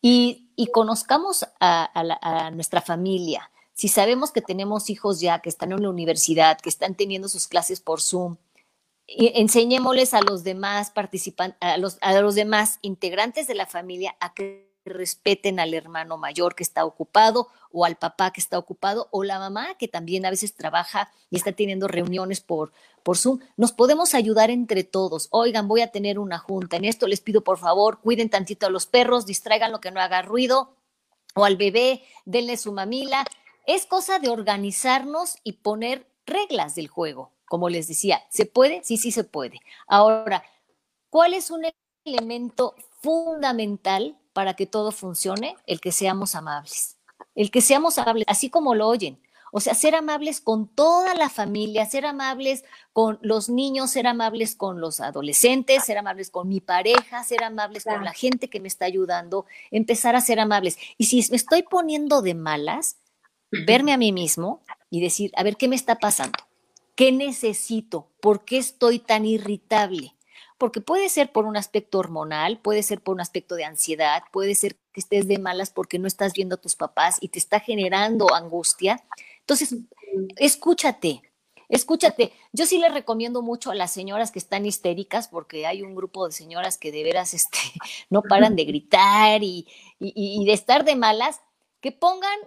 [0.00, 3.50] Y, conozcamos a, nuestra familia.
[3.74, 7.46] Si sabemos que tenemos hijos ya que están en la universidad, que están teniendo sus
[7.46, 8.36] clases por Zoom,
[9.06, 14.34] enseñémosles a los demás participantes, a los, a los demás integrantes de la familia a
[14.34, 19.24] que respeten al hermano mayor que está ocupado o al papá que está ocupado o
[19.24, 22.72] la mamá que también a veces trabaja y está teniendo reuniones por,
[23.02, 23.40] por Zoom.
[23.56, 25.28] Nos podemos ayudar entre todos.
[25.30, 26.76] Oigan, voy a tener una junta.
[26.76, 30.00] En esto les pido por favor, cuiden tantito a los perros, distraigan lo que no
[30.00, 30.74] haga ruido
[31.34, 33.24] o al bebé, denle su mamila.
[33.66, 37.32] Es cosa de organizarnos y poner reglas del juego.
[37.50, 38.82] como les decía, ¿se puede?
[38.84, 39.60] Sí, sí se puede.
[39.86, 40.42] Ahora,
[41.08, 41.62] ¿cuál es un
[42.04, 45.56] elemento fundamental para que todo funcione?
[45.66, 46.96] El que seamos amables.
[47.34, 49.20] El que seamos amables, así como lo oyen.
[49.50, 54.54] O sea, ser amables con toda la familia, ser amables con los niños, ser amables
[54.54, 58.68] con los adolescentes, ser amables con mi pareja, ser amables con la gente que me
[58.68, 60.78] está ayudando, empezar a ser amables.
[60.98, 62.98] Y si me estoy poniendo de malas,
[63.50, 66.38] verme a mí mismo y decir, a ver, ¿qué me está pasando?
[66.94, 68.06] ¿Qué necesito?
[68.20, 70.14] ¿Por qué estoy tan irritable?
[70.58, 74.54] Porque puede ser por un aspecto hormonal, puede ser por un aspecto de ansiedad, puede
[74.56, 77.60] ser que estés de malas porque no estás viendo a tus papás y te está
[77.60, 79.04] generando angustia.
[79.40, 79.76] Entonces,
[80.36, 81.22] escúchate,
[81.68, 82.32] escúchate.
[82.52, 86.26] Yo sí le recomiendo mucho a las señoras que están histéricas, porque hay un grupo
[86.26, 87.58] de señoras que de veras este,
[88.10, 89.66] no paran de gritar y,
[90.00, 91.40] de estar de malas,
[91.80, 92.38] que pongan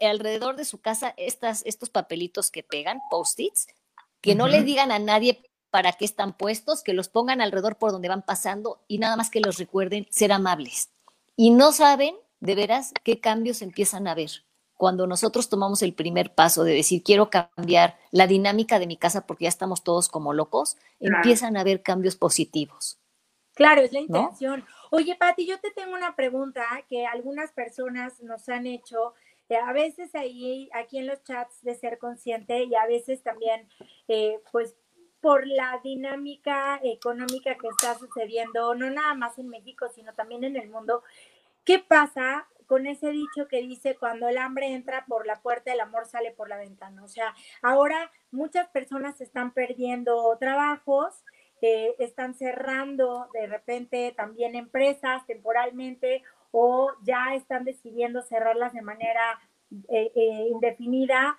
[0.00, 3.68] alrededor de su casa estas, estos papelitos que pegan, post-its,
[4.20, 7.92] que no le digan a nadie para qué están puestos, que los pongan alrededor por
[7.92, 10.90] donde van pasando y nada más que los recuerden ser amables.
[11.36, 14.30] Y no saben de veras qué cambios empiezan a ver
[14.80, 19.26] cuando nosotros tomamos el primer paso de decir, quiero cambiar la dinámica de mi casa
[19.26, 22.98] porque ya estamos todos como locos, empiezan a haber cambios positivos.
[23.52, 24.64] Claro, es la intención.
[24.90, 29.12] Oye, Pati, yo te tengo una pregunta que algunas personas nos han hecho.
[29.50, 33.68] Eh, a veces ahí, aquí en los chats de ser consciente y a veces también,
[34.08, 34.76] eh, pues
[35.20, 40.56] por la dinámica económica que está sucediendo, no nada más en México, sino también en
[40.56, 41.02] el mundo.
[41.64, 45.80] ¿Qué pasa con ese dicho que dice, cuando el hambre entra por la puerta, el
[45.80, 47.02] amor sale por la ventana.
[47.02, 51.24] O sea, ahora muchas personas están perdiendo trabajos,
[51.62, 59.40] eh, están cerrando de repente también empresas temporalmente o ya están decidiendo cerrarlas de manera
[59.88, 61.36] eh, eh, indefinida.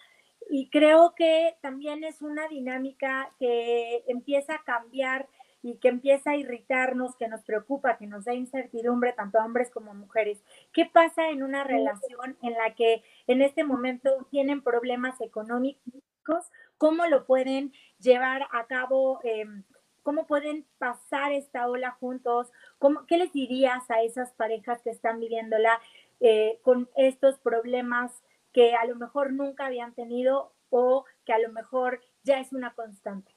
[0.49, 5.27] Y creo que también es una dinámica que empieza a cambiar
[5.63, 9.69] y que empieza a irritarnos, que nos preocupa, que nos da incertidumbre tanto a hombres
[9.69, 10.43] como a mujeres.
[10.73, 16.51] ¿Qué pasa en una relación en la que en este momento tienen problemas económicos?
[16.77, 19.19] ¿Cómo lo pueden llevar a cabo?
[19.23, 19.63] Em,
[20.03, 22.51] ¿Cómo pueden pasar esta ola juntos?
[22.79, 25.79] ¿Cómo, ¿Qué les dirías a esas parejas que están viviéndola
[26.19, 28.11] eh, con estos problemas
[28.53, 32.73] que a lo mejor nunca habían tenido o que a lo mejor ya es una
[32.73, 33.35] constante?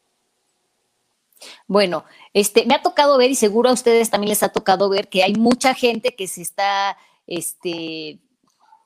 [1.66, 5.08] Bueno, este, me ha tocado ver y seguro a ustedes también les ha tocado ver
[5.08, 6.96] que hay mucha gente que se está,
[7.26, 8.20] este,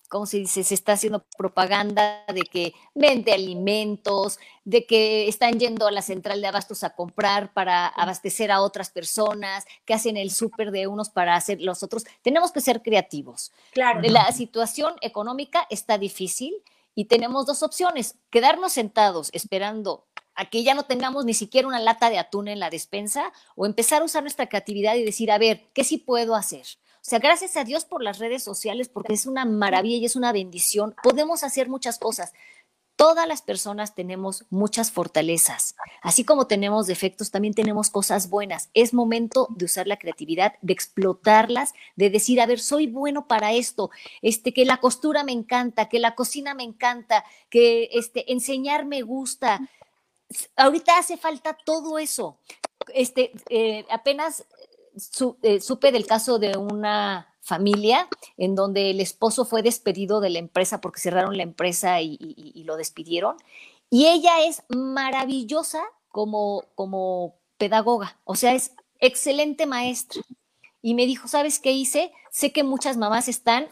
[0.08, 0.64] ¿cómo se dice?
[0.64, 6.40] Se está haciendo propaganda de que vende alimentos, de que están yendo a la central
[6.40, 11.10] de abastos a comprar para abastecer a otras personas, que hacen el súper de unos
[11.10, 12.04] para hacer los otros.
[12.22, 13.52] Tenemos que ser creativos.
[13.72, 14.00] Claro.
[14.02, 16.54] La situación económica está difícil
[16.94, 21.80] y tenemos dos opciones, quedarnos sentados esperando a que ya no tengamos ni siquiera una
[21.80, 25.38] lata de atún en la despensa o empezar a usar nuestra creatividad y decir, a
[25.38, 26.64] ver, ¿qué sí puedo hacer?
[26.98, 30.16] O sea, gracias a Dios por las redes sociales, porque es una maravilla y es
[30.16, 30.94] una bendición.
[31.02, 32.32] Podemos hacer muchas cosas.
[32.96, 35.76] Todas las personas tenemos muchas fortalezas.
[36.02, 38.70] Así como tenemos defectos, también tenemos cosas buenas.
[38.74, 43.52] Es momento de usar la creatividad, de explotarlas, de decir, a ver, soy bueno para
[43.52, 48.84] esto, este, que la costura me encanta, que la cocina me encanta, que este, enseñar
[48.84, 49.60] me gusta,
[50.56, 52.38] ahorita hace falta todo eso.
[52.94, 54.44] Este, eh, apenas
[55.42, 60.38] eh, supe del caso de una familia en donde el esposo fue despedido de la
[60.38, 63.36] empresa porque cerraron la empresa y, lo despidieron.
[63.90, 70.22] Y ella es maravillosa como, como pedagoga, o sea, es excelente maestra.
[70.82, 72.12] Y me dijo, ¿sabes qué hice?
[72.30, 73.68] Sé que muchas mamás están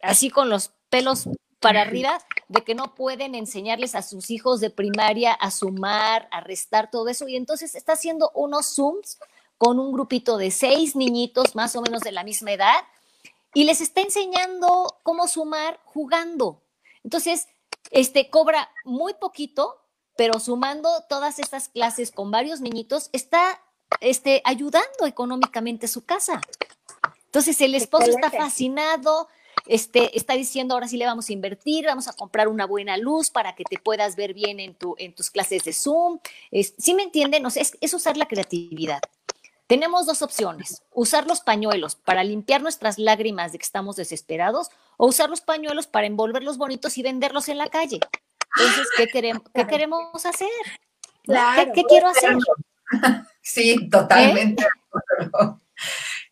[0.00, 1.28] así con los pelos
[1.60, 6.40] para arriba de que no pueden enseñarles a sus hijos de primaria a sumar, a
[6.40, 7.28] restar, todo eso.
[7.28, 9.18] Y entonces está haciendo unos Zooms
[9.62, 12.74] con un grupito de seis niñitos más o menos de la misma edad
[13.54, 16.60] y les está enseñando cómo sumar jugando.
[17.04, 17.46] Entonces,
[17.92, 19.80] este cobra muy poquito,
[20.16, 23.62] pero sumando todas estas clases con varios niñitos, está
[24.00, 26.40] este, ayudando económicamente a su casa.
[27.26, 29.28] Entonces, el esposo está fascinado,
[29.68, 33.30] este, está diciendo ahora sí le vamos a invertir, vamos a comprar una buena luz
[33.30, 36.18] para que te puedas ver bien en, tu, en tus clases de Zoom.
[36.50, 37.46] ¿Sí me entienden?
[37.46, 39.00] es, usar la creatividad.
[39.66, 45.06] Tenemos dos opciones, usar los pañuelos para limpiar nuestras lágrimas de que estamos desesperados o
[45.06, 48.00] usar los pañuelos para envolverlos bonitos y venderlos en la calle.
[48.56, 50.48] Entonces, ¿qué queremos, qué queremos hacer?
[51.24, 52.36] ¿Qué, quiero hacer?
[53.40, 54.64] Sí, totalmente.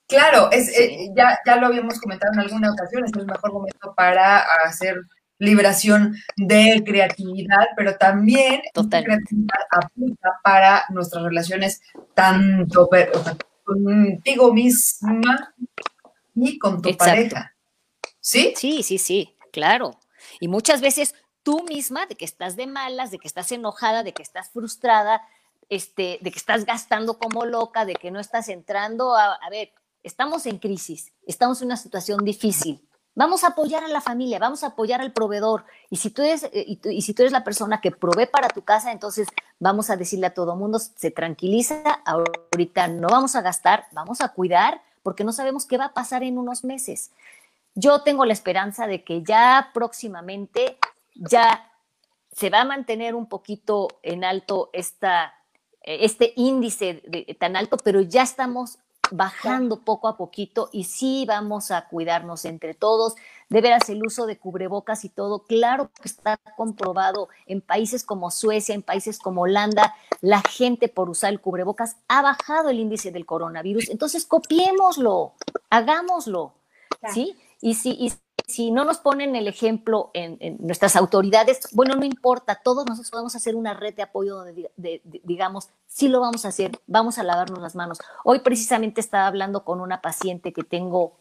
[0.07, 3.95] Claro, es, eh, ya, ya lo habíamos comentado en alguna ocasión, es el mejor momento
[3.97, 5.01] para hacer
[5.41, 9.03] liberación de creatividad, pero también Total.
[9.03, 11.81] creatividad aplica para nuestras relaciones
[12.15, 15.55] tanto per- o sea, contigo misma
[16.35, 17.05] y con tu Exacto.
[17.13, 17.55] pareja.
[18.21, 18.53] ¿Sí?
[18.57, 19.99] Sí, sí, sí, claro.
[20.41, 24.13] Y muchas veces tú misma, de que estás de malas, de que estás enojada, de
[24.13, 25.23] que estás frustrada,
[25.71, 29.73] este, de que estás gastando como loca, de que no estás entrando a, a ver,
[30.03, 32.87] estamos en crisis, estamos en una situación difícil.
[33.15, 35.65] Vamos a apoyar a la familia, vamos a apoyar al proveedor.
[35.91, 38.63] Y si tú eres, eh, y, si tú eres la persona que provee para tu
[38.63, 39.27] casa, entonces
[39.59, 44.29] vamos a decirle a todo mundo, se tranquiliza, ahorita no vamos a gastar, vamos a
[44.29, 47.11] cuidar, porque no sabemos qué va a pasar en unos meses.
[47.75, 50.79] Yo tengo la esperanza de que ya próximamente
[51.15, 51.71] ya
[52.33, 55.35] se va a mantener un poquito en alto esta,
[55.83, 58.79] eh, este índice de- tan alto, pero ya estamos
[59.11, 63.15] bajando poco a poquito y sí vamos a cuidarnos entre todos.
[63.49, 68.31] De veras, el uso de cubrebocas y todo, claro que está comprobado en países como
[68.31, 73.11] Suecia, en países como Holanda, la gente por usar el cubrebocas ha bajado el índice
[73.11, 73.91] del coronavirus.
[73.91, 75.35] Entonces, copiémoslo,
[75.69, 76.55] hagámoslo.
[77.01, 77.15] Claro.
[77.15, 77.37] ¿sí?
[77.61, 78.13] Y si, y
[78.51, 83.35] si no nos ponen el ejemplo en, nuestras autoridades, bueno, no importa, todos nosotros podemos
[83.35, 86.73] hacer una red de apoyo donde diga- de- de- digamos, sí lo vamos a hacer,
[86.87, 87.99] vamos a lavarnos las manos.
[88.25, 91.19] Hoy precisamente estaba hablando con una paciente que tengo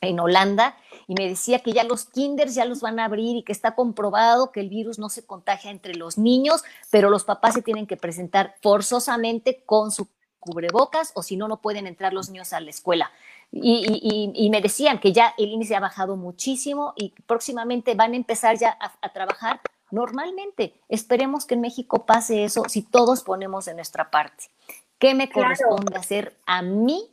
[0.00, 0.76] en Holanda
[1.08, 3.74] y me decía que ya los kinders ya los van a abrir y que está
[3.74, 7.86] comprobado que el virus no se contagia entre los niños, pero los papás se tienen
[7.86, 10.06] que presentar forzosamente con su
[10.40, 13.10] cubrebocas o si no, no pueden entrar los niños a la escuela.
[13.50, 17.94] Y, y- y- y me decían que ya el índice ha bajado muchísimo y próximamente
[17.94, 20.74] van a empezar ya a, a trabajar normalmente.
[20.88, 24.44] Esperemos que en México pase eso si todos ponemos de nuestra parte.
[24.98, 25.48] ¿Qué me Claro.
[25.56, 27.10] corresponde hacer a mí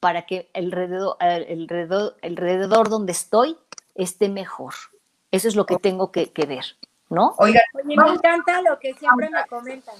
[0.00, 3.56] para que el alrededor, el alrededor, alrededor donde estoy
[3.94, 4.74] esté mejor?
[5.30, 6.64] Eso es lo que tengo que, que ver,
[7.08, 7.34] ¿no?
[7.38, 9.94] Oigan, Oye, me encanta lo que siempre me comentan.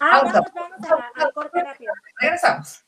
[0.00, 1.92] Ah, vamos, vamos a- al corte rápido.
[2.18, 2.82] regresamos.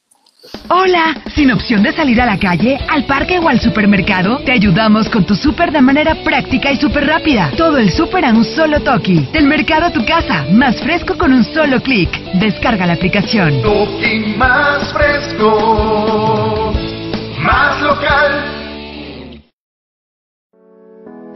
[0.69, 5.09] Hola, sin opción de salir a la calle, al parque o al supermercado, te ayudamos
[5.09, 7.51] con tu súper de manera práctica y súper rápida.
[7.57, 9.27] Todo el súper a un solo toque.
[9.33, 12.11] Del mercado a tu casa, más fresco con un solo clic.
[12.35, 13.63] Descarga la aplicación.
[13.63, 16.73] Tuki más fresco,
[17.43, 18.54] más local.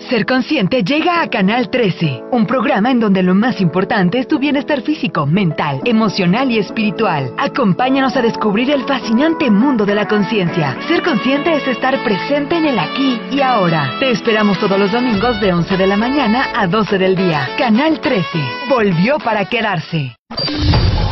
[0.09, 4.39] Ser Consciente llega a Canal 13, un programa en donde lo más importante es tu
[4.39, 7.35] bienestar físico, mental, emocional y espiritual.
[7.37, 10.79] Acompáñanos a descubrir el fascinante mundo de la conciencia.
[10.89, 13.97] Ser consciente es estar presente en el aquí y ahora.
[14.01, 17.47] Te esperamos todos los domingos de 11 de la mañana a 12 del día.
[17.59, 18.25] Canal 13
[18.71, 20.18] volvió para quedarse.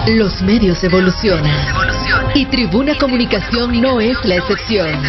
[0.08, 1.74] Los medios evolucionan.
[2.34, 5.00] Y Tribuna Comunicación no es la excepción.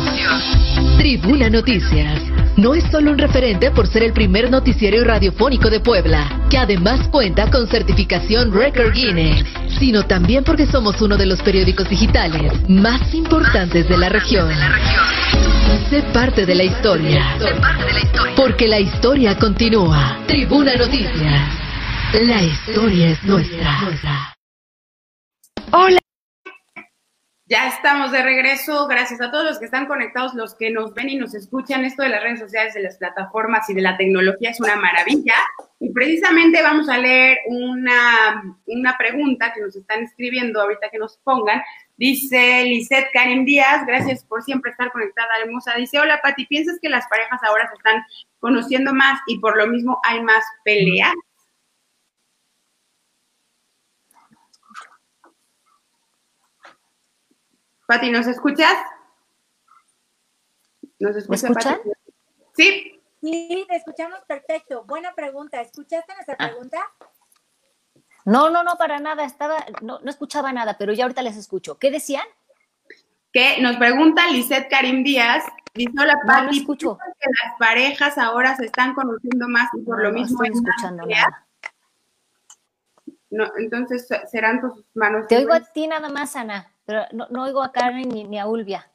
[0.97, 2.23] Tribuna Noticias.
[2.55, 7.07] No es solo un referente por ser el primer noticiero radiofónico de Puebla, que además
[7.09, 9.43] cuenta con certificación Record Guinness,
[9.77, 14.49] sino también porque somos uno de los periódicos digitales más importantes de la región.
[15.89, 17.23] Sé parte de la historia.
[18.37, 20.17] Porque la historia continúa.
[20.27, 21.66] Tribuna Noticias.
[22.13, 24.33] La historia es nuestra.
[25.73, 25.99] Hola.
[27.45, 28.87] Ya estamos de regreso.
[28.87, 31.83] Gracias a todos los que están conectados, los que nos ven y nos escuchan.
[31.83, 35.35] Esto de las redes sociales, de las plataformas y de la tecnología es una maravilla.
[35.81, 41.17] Y precisamente vamos a leer una, una pregunta que nos están escribiendo ahorita que nos
[41.17, 41.61] pongan.
[41.97, 45.73] Dice Lisette Karim Díaz, gracias por siempre estar conectada, hermosa.
[45.75, 48.01] Dice, hola Pati, ¿piensas que las parejas ahora se están
[48.39, 51.13] conociendo más y por lo mismo hay más peleas?
[57.87, 58.75] Pati, ¿nos escuchas?
[60.99, 61.77] ¿Nos ¿Me escucha, escuchan?
[61.77, 61.89] Pati?
[62.55, 64.83] Sí, Sí, te escuchamos perfecto.
[64.85, 65.59] Buena pregunta.
[65.59, 66.49] ¿Escuchaste nuestra Ah.
[66.49, 66.77] pregunta?
[68.25, 71.77] No, no, no, para nada, estaba, no, no escuchaba nada, pero ya ahorita les escucho.
[71.79, 72.25] ¿Qué decían?
[73.33, 75.43] que nos pregunta Lisette Karim Díaz.
[75.73, 76.97] Dice, hola, No, no Pati, escucho.
[76.97, 80.43] ¿piensas que las parejas ahora se están conociendo más y por No, lo no mismo
[80.43, 81.47] estoy escuchando nada.
[83.29, 85.27] No, entonces serán tus manos.
[85.27, 88.39] Te oigo a ti nada más, Ana, pero no, no oigo a Karen ni, ni
[88.39, 88.89] a Ulvia.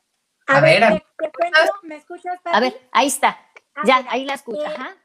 [0.47, 2.57] A, A ver, te, cuento, ¿me escuchas, Pati?
[2.57, 3.39] A ver, ahí está.
[3.75, 4.63] Ah, Ya, mira, ahí la escucho.
[4.63, 4.97] eh, Ajá.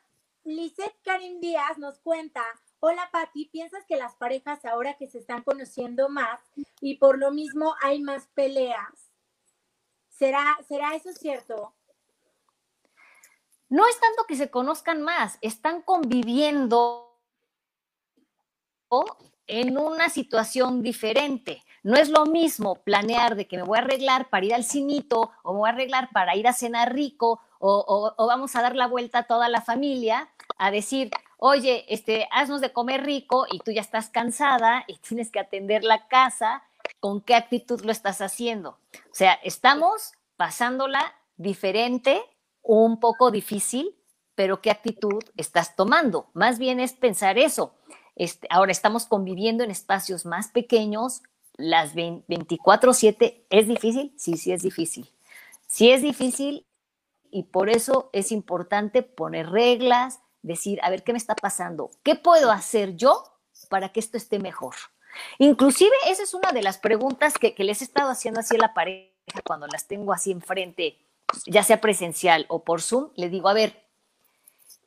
[0.45, 2.41] Lisette Karim Díaz nos cuenta,
[2.79, 6.39] hola Pati, ¿piensas que las parejas ahora que se están conociendo más
[6.79, 9.11] y por lo mismo hay más peleas?
[10.07, 11.75] ¿Será, ¿será eso cierto?
[13.67, 17.19] No es tanto que se conozcan más, están conviviendo
[19.45, 21.61] en una situación diferente.
[21.88, 25.31] No es lo mismo planear de que me voy a arreglar para ir al cinito
[25.41, 28.88] o me voy a arreglar para ir a cenar rico o, vamos a dar la
[28.88, 30.27] vuelta a toda la familia
[30.57, 35.31] a decir, oye, este, haznos de comer rico y tú ya estás cansada y tienes
[35.31, 36.61] que atender la casa,
[36.99, 38.71] ¿con qué actitud lo estás haciendo?
[39.09, 42.21] O sea, estamos pasándola diferente,
[42.63, 43.95] un poco difícil,
[44.35, 46.31] pero ¿qué actitud estás tomando?
[46.33, 47.75] Más bien es pensar eso.
[48.17, 51.21] Este, ahora estamos conviviendo en espacios más pequeños,
[51.58, 54.14] las 24/7, ¿es difícil?
[54.18, 55.10] Sí, sí es difícil.
[55.68, 56.66] Sí es difícil
[57.30, 61.91] y por eso es importante poner reglas, decir, a ver, ¿qué me está pasando?
[62.03, 63.24] ¿Qué puedo hacer yo
[63.70, 64.76] para que esto esté mejor?
[65.39, 68.74] Inclusive esa es una de las preguntas que, les he estado haciendo así a la
[68.74, 69.12] pareja
[69.43, 70.97] cuando las tengo así enfrente,
[71.45, 73.84] ya sea presencial o por Zoom, le digo, a ver,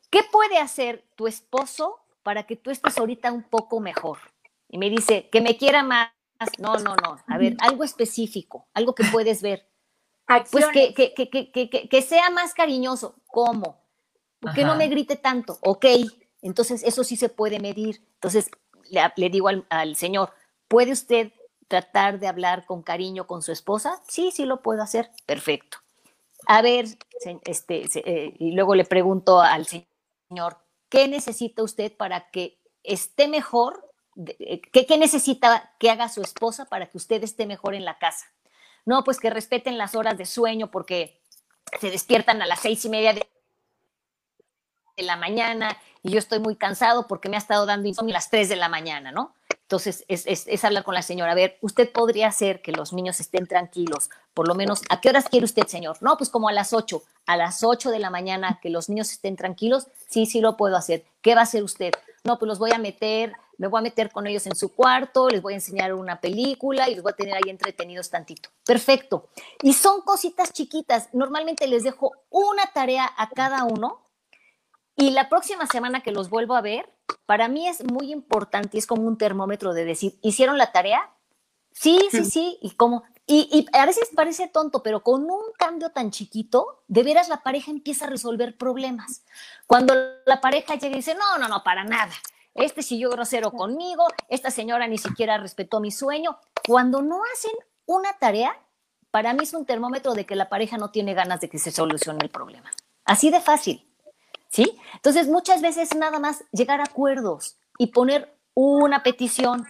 [0.09, 4.17] ¿qué puede hacer tu esposo para que tú estés ahorita un poco mejor?
[4.69, 6.11] Y me dice, que me quiera más.
[6.57, 7.19] No, no, no.
[7.27, 9.67] A ver, algo específico, algo que puedes ver.
[10.51, 13.15] Pues que, que, que, que, sea más cariñoso.
[13.27, 13.81] ¿Cómo?
[14.55, 15.59] Que no me grite tanto.
[15.61, 15.85] Ok,
[16.41, 18.01] entonces eso sí se puede medir.
[18.15, 18.49] Entonces
[19.15, 20.33] le, digo al, señor,
[20.67, 21.31] ¿puede usted
[21.67, 24.01] tratar de hablar con cariño con su esposa?
[24.07, 25.11] Sí, sí lo puedo hacer.
[25.25, 25.79] Perfecto.
[26.47, 26.85] A ver,
[27.43, 30.57] este, eh, y luego le pregunto al señor,
[30.89, 33.90] ¿qué necesita usted para que esté mejor?
[34.15, 37.97] Eh, ¿Qué, ¿Qué necesita que haga su esposa para que usted esté mejor en la
[37.97, 38.25] casa?
[38.85, 41.21] No, pues que respeten las horas de sueño porque
[41.79, 43.27] se despiertan a las seis y media de
[44.97, 48.29] la mañana y yo estoy muy cansado porque me ha estado dando insomnio a las
[48.29, 49.33] 3 de la mañana, ¿no?
[49.49, 51.31] Entonces, es, hablar con la señora.
[51.31, 55.09] A ver, usted podría hacer que los niños estén tranquilos, por lo menos, ¿a qué
[55.09, 55.97] horas quiere usted, señor?
[56.01, 57.01] No, pues como a las 8.
[57.25, 60.75] A las 8 de la mañana, que los niños estén tranquilos, sí, sí lo puedo
[60.75, 61.05] hacer.
[61.21, 61.93] ¿Qué va a hacer usted?
[62.23, 65.29] No, pues los voy a meter, me voy a meter con ellos en su cuarto,
[65.29, 68.49] les voy a enseñar una película y los voy a tener ahí entretenidos tantito.
[68.65, 69.29] Perfecto.
[69.61, 71.09] Y son cositas chiquitas.
[71.13, 74.01] Normalmente les dejo una tarea a cada uno
[74.95, 76.87] y la próxima semana que los vuelvo a ver,
[77.25, 81.09] para mí es muy importante, es como un termómetro de decir, ¿hicieron la tarea?
[81.71, 83.03] Sí, sí, sí, y cómo.
[83.33, 87.71] Y, a veces parece tonto, pero con un cambio tan chiquito, de veras la pareja
[87.71, 89.23] empieza a resolver problemas.
[89.67, 89.93] Cuando
[90.25, 92.11] la pareja llega y dice, no, no, no, para nada.
[92.53, 96.37] Este siguió grosero conmigo, esta señora ni siquiera respetó mi sueño.
[96.67, 97.53] Cuando no hacen
[97.85, 98.53] una tarea,
[99.11, 101.71] para mí es un termómetro de que la pareja no tiene ganas de que se
[101.71, 102.69] solucione el problema.
[103.05, 103.87] Así de fácil.
[104.49, 104.77] ¿sí?
[104.95, 109.65] Entonces, muchas veces nada más llegar a acuerdos y poner una petición.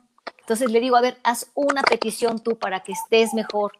[0.51, 3.71] Entonces le digo, a ver, haz una petición tú para que estés mejor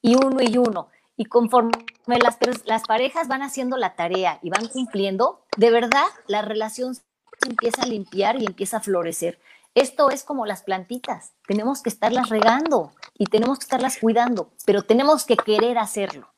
[0.00, 0.86] y uno y uno.
[1.16, 1.72] Y conforme
[2.06, 7.02] las, las parejas van haciendo la tarea y van cumpliendo, de verdad la relación se
[7.48, 9.40] empieza a limpiar y empieza a florecer.
[9.74, 14.82] Esto es como las plantitas, tenemos que estarlas regando y tenemos que estarlas cuidando, pero
[14.82, 16.32] tenemos que querer hacerlo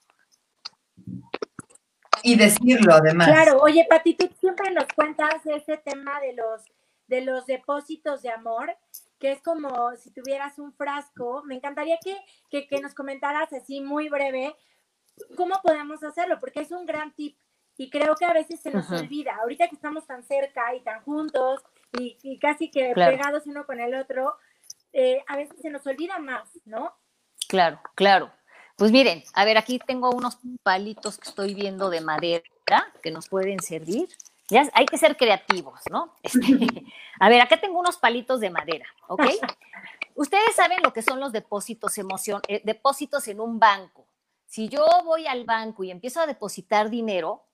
[2.23, 3.29] y decirlo además.
[3.29, 6.63] Claro, oye, Pati, tú siempre nos cuentas ese tema de los,
[7.09, 8.75] de los depósitos de amor,
[9.23, 11.45] que es como si tuvieras un frasco.
[11.45, 11.97] Me encantaría
[12.51, 14.53] que, que, nos comentaras así muy breve
[15.37, 17.39] cómo podemos hacerlo, porque es un gran tip
[17.77, 19.37] y creo que a veces se nos olvida.
[19.37, 21.63] Ahorita que estamos tan cerca y tan juntos
[21.93, 24.35] y, casi que pegados uno con el otro,
[24.93, 26.93] eh, a veces se nos olvida más, ¿no?
[27.47, 28.33] Claro, claro.
[28.75, 32.43] Pues miren, a ver, aquí tengo unos palitos que estoy viendo de madera
[33.01, 34.09] que nos pueden servir.
[34.53, 36.15] Ya hay que ser creativos, ¿no?
[36.23, 36.39] Este,
[37.21, 39.23] a ver, acá tengo unos palitos de madera, ¿ok?
[40.15, 44.07] Ustedes saben lo que son los depósitos, emoción, eh, depósitos en un banco.
[44.45, 47.45] Si yo voy al banco y empiezo a depositar dinero,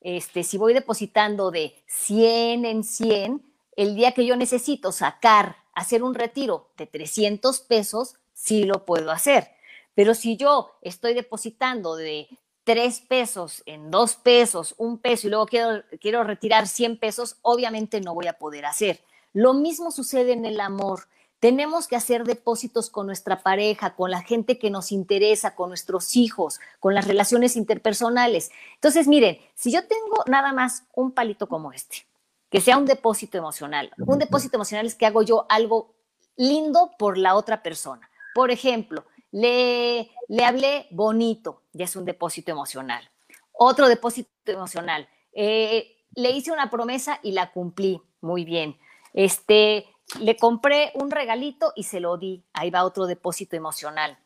[0.00, 3.42] este, si voy depositando de 100 en 100,
[3.76, 9.12] el día que yo necesito sacar, hacer un retiro de 300 pesos, sí lo puedo
[9.12, 9.52] hacer.
[9.94, 12.28] Pero si yo estoy depositando de
[12.68, 18.02] tres pesos en dos pesos, un peso y luego quiero, quiero retirar 100 pesos, obviamente
[18.02, 19.00] no voy a poder hacer.
[19.32, 21.08] Lo mismo sucede en el amor.
[21.40, 26.14] Tenemos que hacer depósitos con nuestra pareja, con la gente que nos interesa, con nuestros
[26.14, 28.50] hijos, con las relaciones interpersonales.
[28.74, 32.04] Entonces, miren, si yo tengo nada más un palito como este,
[32.50, 35.94] que sea un depósito emocional, un depósito emocional es que hago yo algo
[36.36, 38.10] lindo por la otra persona.
[38.34, 43.08] Por ejemplo, le, le hablé bonito, ya es un depósito emocional.
[43.52, 45.08] Otro depósito emocional.
[45.32, 48.00] Eh, le hice una promesa y la cumplí.
[48.20, 48.78] Muy bien.
[49.12, 49.86] Este,
[50.20, 52.44] le compré un regalito y se lo di.
[52.52, 54.18] Ahí va otro depósito emocional.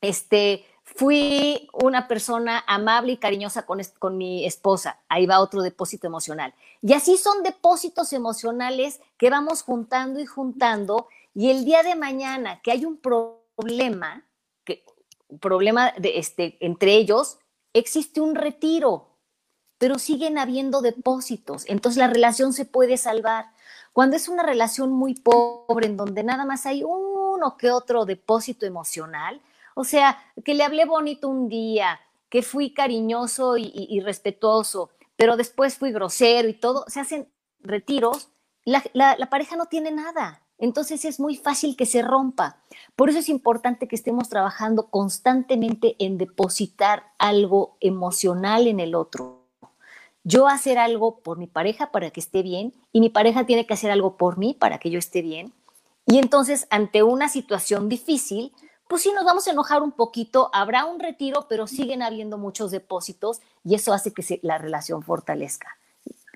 [0.00, 5.00] Este, fui una persona amable y cariñosa con, con, mi esposa.
[5.08, 6.54] Ahí va otro depósito emocional.
[6.82, 11.08] Y así son depósitos emocionales que vamos juntando y juntando.
[11.34, 14.24] Y el día de mañana que hay un problema, problema,
[14.64, 14.84] que,
[15.40, 17.38] problema de, este, entre ellos,
[17.72, 19.12] existe un retiro.
[19.78, 23.50] pero siguen habiendo depósitos, entonces la relación se puede salvar.
[23.92, 28.64] Cuando es una relación muy pobre, en donde nada más hay uno que otro depósito
[28.64, 29.42] emocional,
[29.74, 32.00] o sea, que le hablé bonito un día,
[32.30, 37.28] que fui cariñoso y, respetuoso, pero después fui grosero y todo, se hacen
[37.60, 38.30] retiros,
[38.64, 40.45] la, la pareja no tiene nada.
[40.58, 42.58] Entonces es muy fácil que se rompa.
[42.94, 49.44] Por eso es importante que estemos trabajando constantemente en depositar algo emocional en el otro.
[50.24, 53.74] Yo hacer algo por mi pareja para que esté bien y mi pareja tiene que
[53.74, 55.52] hacer algo por mí para que yo esté bien.
[56.06, 58.52] Y entonces ante una situación difícil,
[58.88, 62.70] pues sí nos vamos a enojar un poquito, habrá un retiro, pero siguen habiendo muchos
[62.70, 65.76] depósitos y eso hace que la relación fortalezca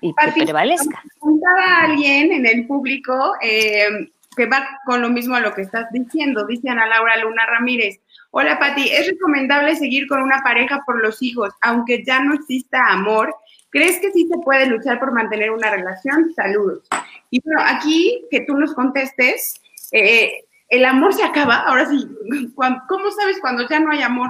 [0.01, 1.03] y que prevalezca.
[1.19, 5.87] Preguntaba alguien en el público eh, que va con lo mismo a lo que estás
[5.91, 7.99] diciendo, dice Ana Laura Luna Ramírez.
[8.31, 12.79] Hola Pati, ¿es recomendable seguir con una pareja por los hijos, aunque ya no exista
[12.89, 13.35] amor?
[13.69, 16.33] ¿Crees que sí se puede luchar por mantener una relación?
[16.33, 16.87] Saludos.
[17.29, 22.07] Y bueno, aquí que tú nos contestes, eh, el amor se acaba, ahora sí,
[22.55, 24.29] ¿cómo sabes cuando ya no hay amor?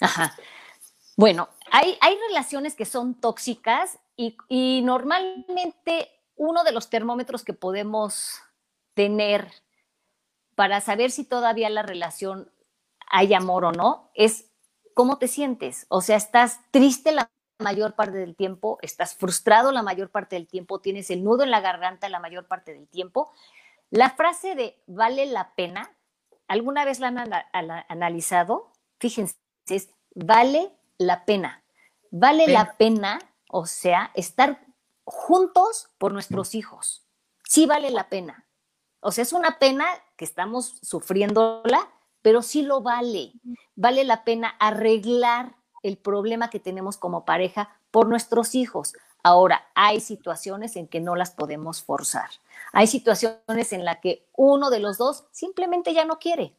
[0.00, 0.32] Ajá.
[1.16, 3.98] Bueno, hay, hay relaciones que son tóxicas
[4.48, 8.40] y, normalmente uno de los termómetros que podemos
[8.94, 9.50] tener
[10.54, 12.50] para saber si todavía la relación
[13.10, 14.50] hay amor o no es
[14.94, 15.86] cómo te sientes.
[15.88, 20.46] O sea, estás triste la mayor parte del tiempo, estás frustrado la mayor parte del
[20.46, 23.30] tiempo, tienes el nudo en la garganta la mayor parte del tiempo.
[23.90, 25.94] La frase de vale la pena,
[26.46, 27.32] ¿alguna vez la han
[27.88, 28.72] analizado?
[28.98, 29.36] Fíjense,
[29.68, 31.62] es vale la pena.
[32.10, 33.18] Vale la pena
[33.50, 34.64] o sea, estar
[35.04, 37.04] juntos por nuestros hijos.
[37.44, 38.46] Sí vale la pena.
[39.00, 39.86] O sea, es una pena
[40.16, 41.88] que estamos sufriéndola,
[42.22, 43.32] pero sí lo vale.
[43.74, 48.92] Vale la pena arreglar el problema que tenemos como pareja por nuestros hijos.
[49.22, 52.30] Ahora, hay situaciones en que no las podemos forzar.
[52.72, 56.54] Hay situaciones en las que uno de los dos simplemente ya no quiere.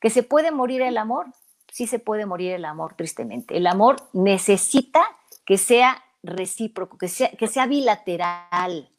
[0.00, 1.26] ¿Que se puede morir el amor?
[1.70, 3.56] Sí se puede morir el amor, tristemente.
[3.56, 5.04] El amor necesita
[5.44, 8.90] que sea recíproco, que sea, que sea bilateral.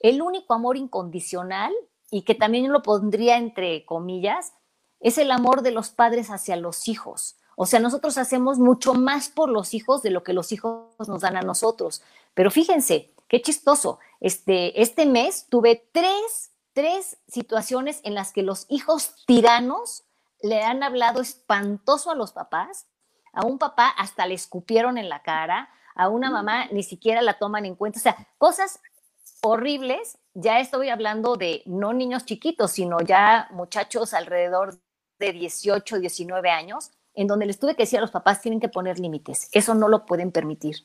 [0.00, 1.72] El único amor incondicional,
[2.10, 4.54] y que también lo pondría entre comillas,
[5.00, 7.36] es el amor de los padres hacia los hijos.
[7.56, 11.22] O sea, nosotros hacemos mucho más por los hijos de lo que los hijos nos
[11.22, 12.02] dan a nosotros.
[12.34, 13.98] Pero fíjense, qué chistoso.
[14.20, 20.04] Este, este mes tuve tres, tres situaciones en las que los hijos tiranos
[20.40, 22.86] le han hablado espantoso a los papás.
[23.32, 25.68] A un papá hasta le escupieron en la cara,
[25.98, 27.98] a una mamá ni siquiera la toman en cuenta.
[27.98, 28.80] O sea, cosas
[29.42, 30.16] horribles.
[30.32, 34.78] Ya estoy hablando de no niños chiquitos, sino ya muchachos alrededor
[35.18, 38.68] de 18, 19 años, en donde les tuve que decir a los papás tienen que
[38.68, 39.50] poner límites.
[39.52, 40.76] Eso no lo pueden permitir.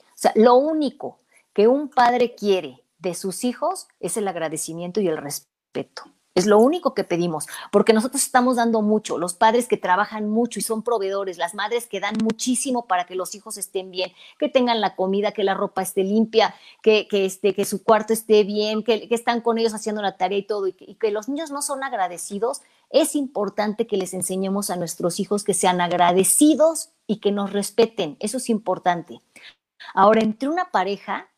[0.00, 1.20] O sea, lo único
[1.52, 6.02] que un padre quiere de sus hijos es el agradecimiento y el respeto.
[6.36, 10.58] Es lo único que pedimos, porque nosotros estamos dando mucho, los padres que trabajan mucho
[10.58, 14.50] y son proveedores, las madres que dan muchísimo para que los hijos estén bien, que
[14.50, 18.44] tengan la comida, que la ropa esté limpia, que, que, este, que su cuarto esté
[18.44, 21.62] bien, que, están con ellos haciendo la tarea y todo, y que los niños no
[21.62, 22.60] son agradecidos,
[22.90, 28.18] es importante que les enseñemos a nuestros hijos que sean agradecidos y que nos respeten.
[28.20, 29.22] Eso es importante.
[29.94, 31.30] Ahora, entre una pareja,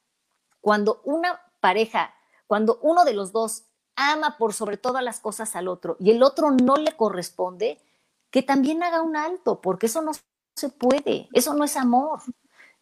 [0.61, 2.15] cuando una pareja,
[2.49, 3.68] cuando uno de los dos
[3.99, 7.81] ama por sobre todas las cosas al otro y el otro no le corresponde,
[8.31, 10.13] que también haga un alto, porque eso no
[10.55, 12.21] se puede, eso no es amor.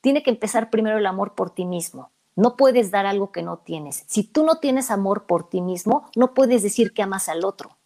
[0.00, 2.10] Tiene que empezar primero el amor por ti mismo.
[2.34, 4.04] No puedes dar algo que no tienes.
[4.06, 7.78] Si tú no tienes amor por ti mismo, no puedes decir que amas al otro.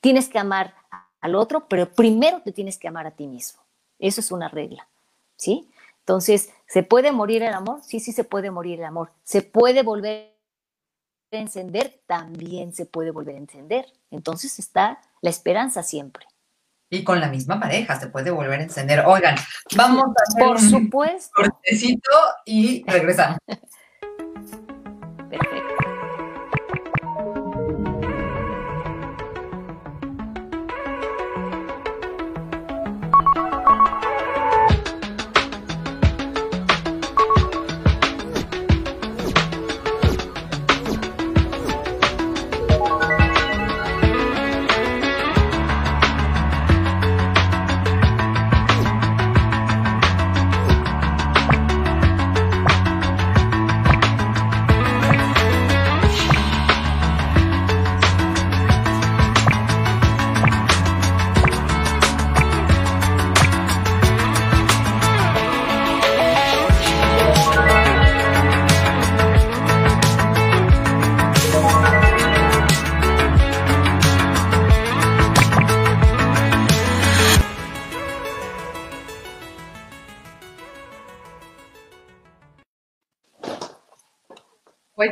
[0.00, 0.74] Tienes que amar
[1.20, 3.62] al otro, pero primero te tienes que amar a ti mismo.
[4.00, 4.88] Eso es una regla,
[5.36, 5.70] ¿sí?
[6.00, 7.80] Entonces, ¿se puede morir el amor?
[7.84, 9.12] Sí, sí se puede morir el amor.
[9.22, 10.33] ¿Se puede volver
[11.40, 13.86] encender, también se puede volver a encender.
[14.10, 16.26] Entonces está la esperanza siempre.
[16.90, 19.04] Y con la misma pareja se puede volver a encender.
[19.06, 19.34] Oigan,
[19.76, 21.42] vamos a hacer Por supuesto.
[21.42, 22.10] un cortecito
[22.44, 23.38] y regresamos.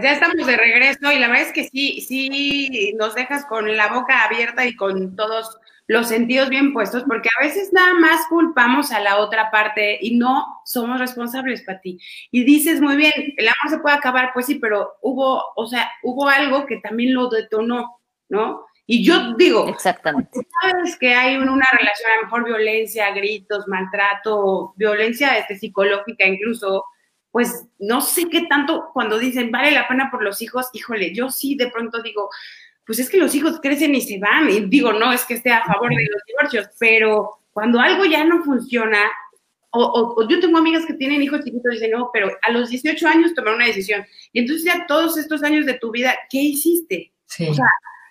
[0.02, 3.76] Pues ya estamos de regreso y la verdad es que sí, sí nos dejas con
[3.76, 8.26] la boca abierta y con todos los sentidos bien puestos, porque a veces nada más
[8.28, 12.00] culpamos a la otra parte y no somos responsables para ti.
[12.32, 15.88] Y dices, muy bien, el amor se puede acabar, pues sí, pero hubo, o sea,
[16.02, 18.66] hubo algo que también lo detonó, ¿no?
[18.86, 20.40] Y yo digo, Exactamente.
[20.62, 26.86] sabes que hay una relación, a lo mejor violencia, gritos, maltrato, violencia este, psicológica incluso,
[27.32, 31.30] pues no sé qué tanto cuando dicen vale la pena por los hijos, híjole, yo
[31.30, 32.28] sí de pronto digo,
[32.86, 35.50] pues es que los hijos crecen y se van, y digo, no es que esté
[35.50, 38.98] a favor de los divorcios, pero cuando algo ya no funciona,
[39.70, 42.50] o, o- o yo tengo amigas que tienen hijos chiquitos y dicen, no, pero a
[42.50, 46.14] los 18 años tomaron una decisión, y entonces ya todos estos años de tu vida,
[46.28, 47.12] ¿qué hiciste?
[47.26, 47.48] Sí.
[47.48, 47.64] O sea,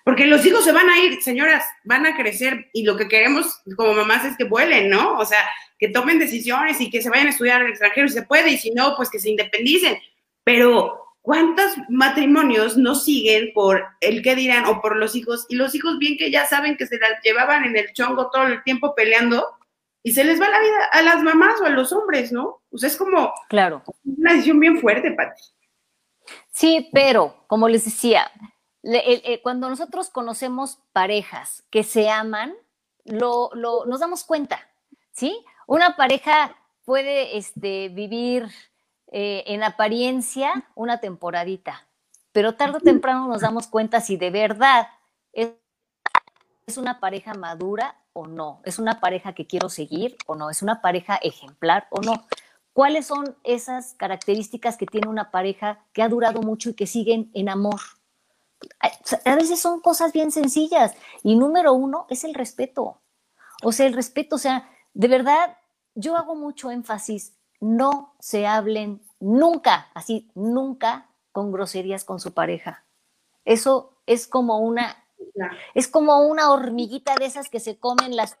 [0.04, 3.60] porque los hijos se van a ir, señoras, van a crecer y lo que queremos
[3.76, 5.18] como mamás es que vuelen, ¿no?
[5.18, 5.38] O sea,
[5.78, 8.58] que tomen decisiones y que se vayan a estudiar al extranjero si se puede y
[8.58, 9.98] si no, pues que se independicen.
[10.44, 15.46] Pero ¿cuántos matrimonios no siguen por el qué dirán o por los hijos?
[15.48, 18.46] Y los hijos bien que ya saben que se las llevaban en el chongo todo
[18.46, 19.46] el tiempo peleando
[20.04, 22.62] y se les va la vida a las mamás o a los hombres, ¿no?
[22.70, 23.84] O sea, es como Claro.
[24.04, 25.40] una decisión bien fuerte, Pati.
[26.50, 28.30] Sí, pero como les decía,
[29.42, 32.54] cuando nosotros conocemos parejas que se aman,
[33.04, 34.60] lo, lo- nos damos cuenta,
[35.12, 35.44] ¿sí?
[35.66, 38.48] Una pareja puede este, vivir
[39.12, 41.86] eh, en apariencia una temporadita,
[42.32, 44.88] pero tarde o temprano nos damos cuenta si de verdad
[45.32, 45.50] es,
[46.66, 50.62] es una pareja madura o no, es una pareja que quiero seguir o no, es
[50.62, 52.26] una pareja ejemplar o no.
[52.72, 57.30] ¿Cuáles son esas características que tiene una pareja que ha durado mucho y que siguen
[57.34, 57.80] en amor?
[59.24, 60.94] A veces son cosas bien sencillas.
[61.22, 63.00] Y número uno es el respeto.
[63.62, 65.58] O sea, el respeto, o sea, de verdad,
[65.94, 72.84] yo hago mucho énfasis, no se hablen nunca, así, nunca con groserías con su pareja.
[73.44, 75.04] Eso es como una,
[75.74, 78.36] es como una hormiguita de esas que se comen las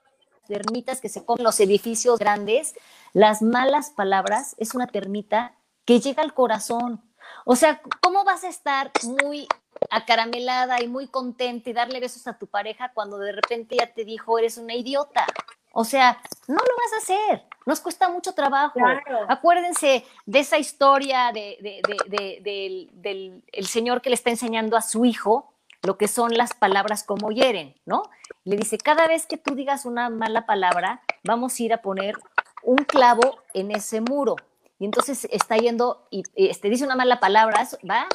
[0.46, 2.74] termitas que se comen los edificios grandes,
[3.12, 7.02] las malas palabras es una termita que llega al corazón.
[7.44, 9.46] O sea, ¿cómo vas a estar muy
[9.90, 14.04] acaramelada y muy contenta y darle besos a tu pareja cuando de repente ya te
[14.04, 15.26] dijo eres una idiota?
[15.72, 17.44] O sea, no lo vas a hacer.
[17.64, 18.74] Nos cuesta mucho trabajo.
[18.74, 19.26] Claro.
[19.28, 24.30] Acuérdense de esa historia de, de- de- de- del, del- el señor que le está
[24.30, 28.02] enseñando a su hijo lo que son las palabras como hieren, ¿no?
[28.44, 32.16] Le dice, cada vez que tú digas una mala palabra, vamos a ir a poner
[32.62, 34.36] un clavo en ese muro.
[34.78, 38.06] Y entonces está yendo y y, este, dice una mala palabra, va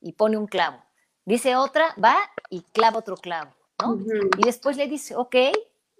[0.00, 0.78] y pone un clavo.
[1.26, 2.16] Dice otra, va
[2.50, 3.50] y clava otro clavo,
[3.82, 3.98] ¿no?
[4.38, 5.34] Y después le dice, ok,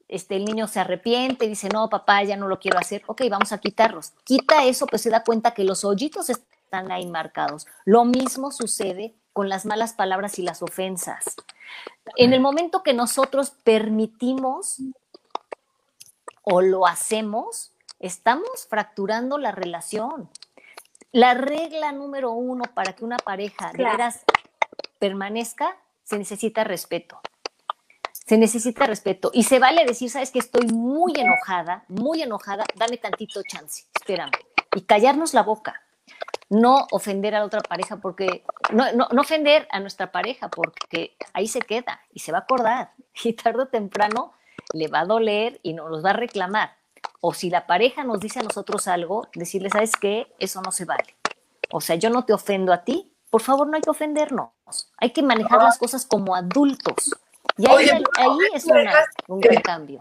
[0.07, 3.53] este, el niño se arrepiente, dice, no, papá, ya no lo quiero hacer, ok, vamos
[3.53, 4.13] a quitarlos.
[4.23, 7.67] Quita eso, pues se da cuenta que los hoyitos están ahí marcados.
[7.85, 11.25] Lo mismo sucede con las malas palabras y las ofensas.
[12.15, 14.79] En el momento que nosotros permitimos
[16.43, 20.31] o lo hacemos, estamos fracturando la relación.
[21.11, 24.25] La regla número uno para que una pareja de veras
[24.99, 27.21] permanezca, se necesita respeto.
[28.13, 29.31] Se necesita respeto.
[29.33, 34.33] Y se vale decir, sabes que estoy muy enojada, muy enojada, dame tantito chance, espérame.
[34.75, 35.81] Y callarnos la boca.
[36.49, 41.17] No ofender a la otra pareja, porque, no, no, no ofender a nuestra pareja, porque
[41.33, 42.93] ahí se queda y se va a acordar.
[43.25, 44.35] Y tarde o temprano
[44.73, 46.77] le va a doler y nos va a reclamar.
[47.21, 50.33] O si la pareja nos dice a nosotros algo, decirle, ¿sabes qué?
[50.39, 51.17] Eso no se vale.
[51.71, 54.49] O sea, yo no te ofendo a ti, por favor, no hay que ofendernos.
[54.97, 57.15] Hay que manejar las cosas como adultos.
[57.59, 60.01] Y ahí, Oye, ahí es una- un gran cambio.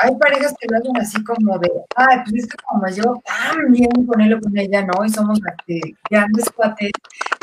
[0.00, 3.22] Hay parejas que lo hacen así como de, ay, pues es que como me llevo
[3.24, 5.04] tan bien con él o con ella, ¿no?
[5.04, 5.38] Y somos
[6.10, 6.90] grandes cuates,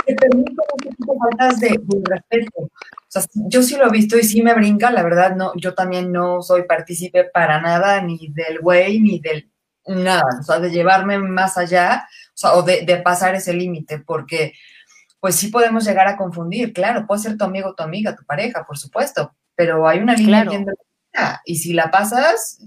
[0.05, 2.59] que permiten este tipo de faltas de, de respeto.
[2.63, 2.69] O
[3.07, 6.11] sea, yo sí lo he visto y sí me brinca, la verdad, no, yo también
[6.11, 9.49] no soy partícipe para nada, ni del güey, ni del
[9.87, 13.99] nada, o sea, de llevarme más allá, o sea, o de, de pasar ese límite,
[13.99, 14.51] porque
[15.19, 18.65] pues sí podemos llegar a confundir, claro, puede ser tu amigo, tu amiga, tu pareja,
[18.65, 20.51] por supuesto, pero hay una línea Claro.
[20.51, 22.59] bien definida, y si la pasas,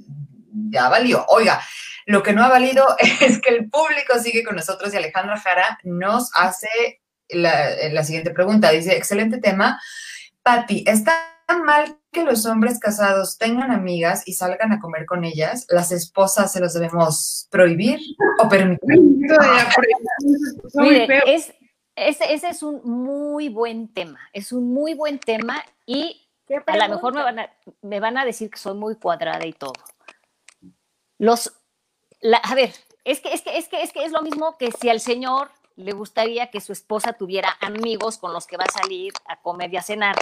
[0.70, 1.24] ya valió.
[1.28, 1.60] Oiga,
[2.06, 2.84] lo que no ha valido
[3.20, 8.30] es que el público sigue con nosotros y Alejandra Jara nos hace la, la siguiente
[8.30, 8.70] pregunta.
[8.70, 9.80] Dice, excelente tema.
[10.42, 11.32] Patti, ¿está
[11.64, 15.66] mal que los hombres casados tengan amigas y salgan a comer con ellas?
[15.68, 18.00] ¿Las esposas se los debemos prohibir
[18.42, 18.98] o permitir?
[20.74, 21.52] Mire, es,
[21.94, 26.76] ese, ese es un muy buen tema, es un muy buen tema y ¿Qué a
[26.76, 27.50] lo mejor me van a,
[27.82, 29.74] me van a decir que soy muy cuadrada y todo.
[31.18, 31.52] Los,
[32.20, 32.72] la- a ver,
[33.04, 35.50] es que, es, que, es, que, es que es lo mismo que si al señor
[35.76, 39.72] le gustaría que su esposa tuviera amigos con los que va a salir a comer
[39.72, 40.16] y a cenar.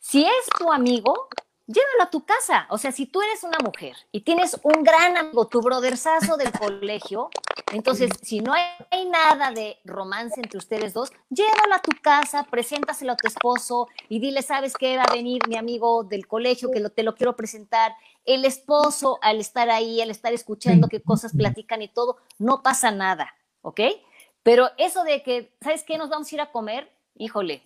[0.00, 1.28] Si es tu amigo,
[1.66, 2.66] llévalo a tu casa.
[2.70, 6.52] O sea, si tú eres una mujer y tienes un gran amigo, tu brotherzazo del
[6.52, 7.30] colegio,
[7.72, 13.12] entonces, si no hay, nada de romance entre ustedes dos, llévalo a tu casa, preséntaselo
[13.12, 14.96] a tu esposo y dile, ¿sabes qué?
[14.96, 17.92] Va a venir mi amigo del colegio que te lo quiero presentar.
[18.24, 22.90] El esposo, al estar ahí, al estar escuchando qué cosas platican y todo, no pasa
[22.90, 23.80] nada, ¿ok?
[24.42, 25.98] Pero eso de que, ¿sabes qué?
[25.98, 27.62] Nos vamos a ir a comer, híjole,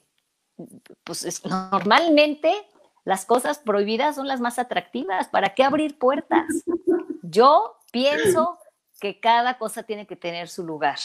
[1.04, 2.54] pues normalmente
[3.04, 5.28] las cosas prohibidas son las más atractivas.
[5.28, 6.46] ¿Para qué abrir puertas?
[7.22, 8.58] Yo pienso
[9.00, 10.98] que cada cosa tiene que tener su lugar.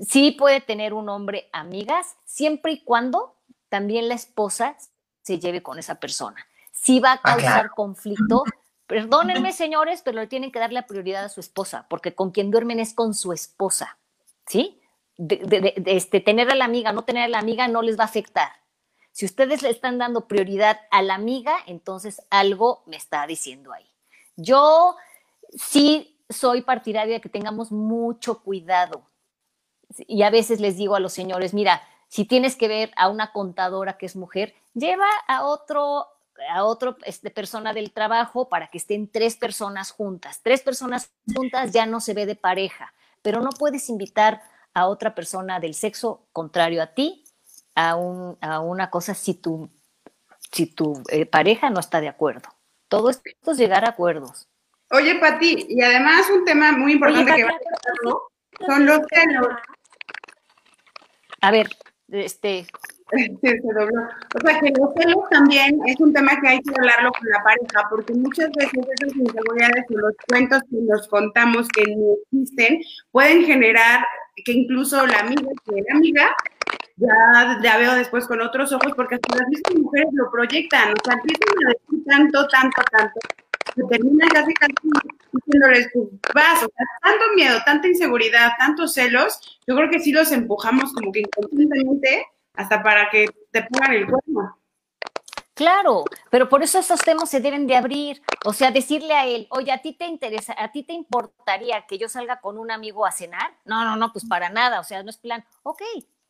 [0.00, 3.36] Sí puede tener un hombre amigas, siempre y cuando
[3.68, 4.76] también la esposa
[5.22, 6.46] se lleve con esa persona.
[6.72, 8.42] Si va a ah, causar conflicto,
[8.86, 12.50] perdónenme señores, pero le tienen que dar la prioridad a su esposa, porque con quien
[12.50, 13.98] duermen es con su esposa,
[14.46, 14.80] ¿sí?
[15.16, 18.06] De, este, tener a la amiga, no tener a la amiga no les va a
[18.06, 18.50] afectar.
[19.14, 23.86] Si ustedes le están dando prioridad a la amiga, entonces algo me está diciendo ahí.
[24.34, 24.96] Yo
[25.56, 29.02] sí soy partidaria de que tengamos mucho cuidado.
[30.08, 33.30] Y a veces les digo a los señores, mira, si tienes que ver a una
[33.30, 36.08] contadora que es mujer, lleva a otro
[36.50, 40.40] a otra este, persona del trabajo para que estén tres personas juntas.
[40.42, 42.92] Tres personas juntas ya no se ve de pareja,
[43.22, 44.42] pero no puedes invitar
[44.72, 47.23] a otra persona del sexo contrario a ti
[47.74, 49.68] a, un, a una cosa si tu,
[50.52, 52.48] si tu eh, pareja no está de acuerdo.
[52.88, 54.48] Todo esto es llegar a acuerdos.
[54.90, 59.48] Oye, Pati, y además un tema muy importante que va a son los celos.
[61.40, 61.68] A ver,
[62.08, 62.66] este...
[63.40, 64.02] se dobló.
[64.34, 67.42] O sea, que los celos también es un tema que hay que hablarlo con la
[67.42, 72.80] pareja, porque muchas veces esas inseguridades o los cuentos que nos contamos que no existen
[73.10, 74.06] pueden generar
[74.44, 76.36] que incluso la amiga que la amiga
[76.96, 81.04] ya, ya veo después con otros ojos, porque hasta las mismas mujeres lo proyectan, o
[81.04, 83.20] sea, empiezan a decir tanto, tanto, tanto,
[83.74, 84.74] que terminan casi casi
[85.32, 86.60] diciéndoles, pues vas,
[87.02, 92.26] tanto miedo, tanta inseguridad, tantos celos, yo creo que sí los empujamos como que inconscientemente
[92.54, 94.58] hasta para que te pongan el cuerno.
[95.54, 98.22] Claro, pero por eso esos temas se deben de abrir.
[98.44, 101.96] O sea, decirle a él, oye, ¿a ti te interesa, a ti te importaría que
[101.96, 103.56] yo salga con un amigo a cenar?
[103.64, 104.80] No, no, no, pues para nada.
[104.80, 105.80] O sea, no es plan, ok,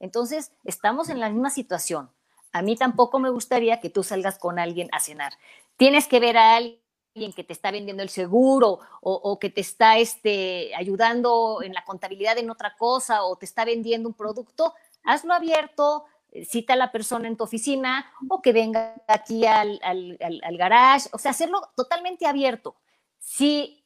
[0.04, 2.10] entonces, estamos en la misma situación.
[2.52, 5.32] A mí tampoco me gustaría que tú salgas con alguien a cenar.
[5.78, 9.96] Tienes que ver a alguien que te está vendiendo el seguro o, que te está
[9.96, 14.74] este, ayudando en la contabilidad en otra cosa o te está vendiendo un producto,
[15.04, 16.04] hazlo abierto,
[16.46, 21.18] cita a la persona en tu oficina o que venga aquí al, al, garage, o
[21.18, 22.76] sea, hacerlo totalmente abierto.
[23.20, 23.82] Si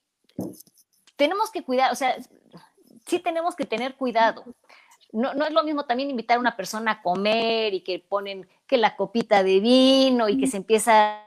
[1.15, 2.17] tenemos que cuidar, o sea,
[3.07, 4.45] sí tenemos que tener cuidado
[5.13, 8.49] no, no es lo mismo también invitar a una persona a comer y que ponen
[8.67, 11.23] que la copita de vino y que se empieza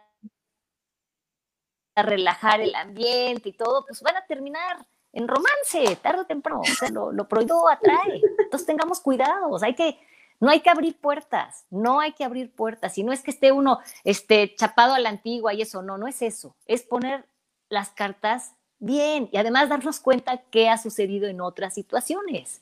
[1.96, 6.62] a relajar el ambiente y todo, pues van a terminar en romance, tarde o temprano.
[6.62, 8.22] O sea, lo, lo prohibido atrae.
[8.40, 10.00] Entonces tengamos cuidado, hay que,
[10.40, 12.98] no hay que abrir puertas, no hay que abrir puertas.
[12.98, 16.08] Y no es que esté uno este, chapado a la antigua y eso, no, no
[16.08, 16.56] es eso.
[16.66, 17.26] Es poner
[17.70, 22.62] las cartas bien y además darnos cuenta qué ha sucedido en otras situaciones.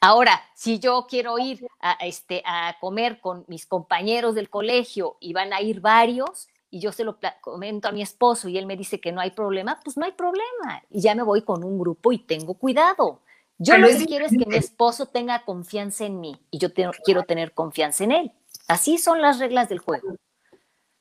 [0.00, 5.32] Ahora, si yo quiero ir a, este, a comer con mis compañeros del colegio y
[5.32, 8.76] van a ir varios, y yo se lo comento a mi esposo y él me
[8.76, 10.82] dice que no hay problema, pues no hay problema.
[10.90, 13.20] Y ya me voy con un grupo y tengo cuidado.
[13.56, 17.22] Yo lo que quiero es que mi esposo tenga confianza en mí y yo quiero
[17.24, 18.32] tener confianza en él.
[18.68, 20.16] Así son las reglas del juego.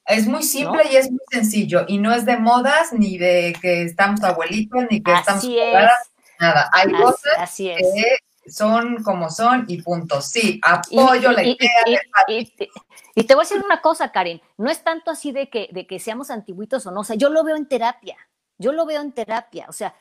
[0.06, 3.84] Es muy simple y es muy sencillo y no es de modas ni de que
[3.84, 5.46] estamos abuelitos ni que estamos
[6.40, 6.70] nada.
[6.72, 7.82] Hay cosas así es
[8.50, 10.22] son como son y punto.
[10.22, 11.70] Sí, apoyo la idea.
[12.28, 15.88] Y, te voy a decir una cosa, Karen, no es tanto así de que, de
[15.88, 18.16] que seamos antiguitos o no, o sea, yo lo veo en terapia,
[18.58, 19.96] yo lo veo en terapia, o sea,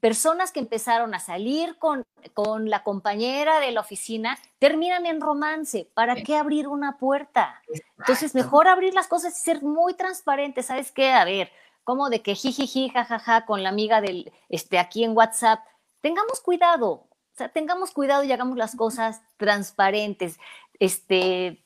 [0.00, 2.04] personas que empezaron a salir con,
[2.34, 5.90] con la compañera de la oficina terminan en romance.
[5.94, 7.62] ¿Para qué abrir una puerta?
[7.98, 10.62] Entonces, mejor abrir las cosas y ser muy transparente.
[10.62, 11.10] ¿Sabes qué?
[11.12, 11.50] A ver,
[11.84, 15.60] como de que jijiji, jajaja, con la amiga del, este, aquí en WhatsApp.
[16.00, 17.08] Tengamos cuidado.
[17.34, 20.38] O sea, tengamos cuidado y hagamos las cosas transparentes.
[20.78, 21.64] Este,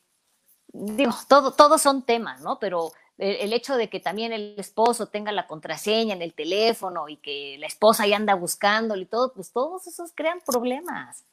[0.73, 2.59] digo, todo, todos son temas, ¿no?
[2.59, 7.17] Pero el, hecho de que también el esposo tenga la contraseña en el teléfono y
[7.17, 11.25] que la esposa ya anda buscándolo y todo, pues todos esos crean problemas.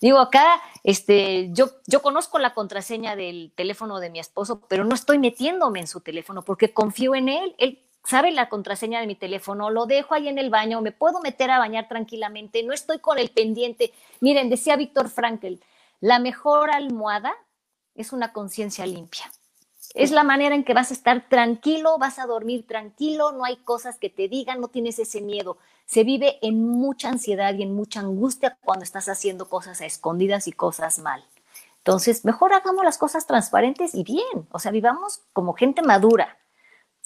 [0.00, 4.94] Digo, acá, este, yo, yo conozco la contraseña del teléfono de mi esposo, pero no
[4.94, 7.54] estoy metiéndome en su teléfono porque confío en él.
[7.58, 11.20] Él sabe la contraseña de mi teléfono, lo dejo ahí en el baño, me puedo
[11.20, 13.92] meter a bañar tranquilamente, no estoy con el pendiente.
[14.20, 15.60] Miren, decía Víctor Frankel,
[16.00, 17.34] la mejor almohada
[17.94, 19.30] es una conciencia limpia.
[19.94, 23.56] Es la manera en que vas a estar tranquilo, vas a dormir tranquilo, no hay
[23.56, 25.56] cosas que te digan, no tienes ese miedo.
[25.86, 30.48] Se vive en mucha ansiedad y en mucha angustia cuando estás haciendo cosas a escondidas
[30.48, 31.24] y cosas mal.
[31.78, 36.36] Entonces, mejor hagamos las cosas transparentes y bien, o sea, vivamos como gente madura,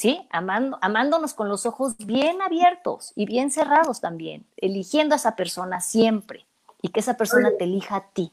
[0.00, 0.26] ¿sí?
[0.30, 5.82] Amando, amándonos con los ojos bien abiertos y bien cerrados también, eligiendo a esa persona
[5.82, 6.46] siempre
[6.80, 8.32] y que esa persona te elija a ti.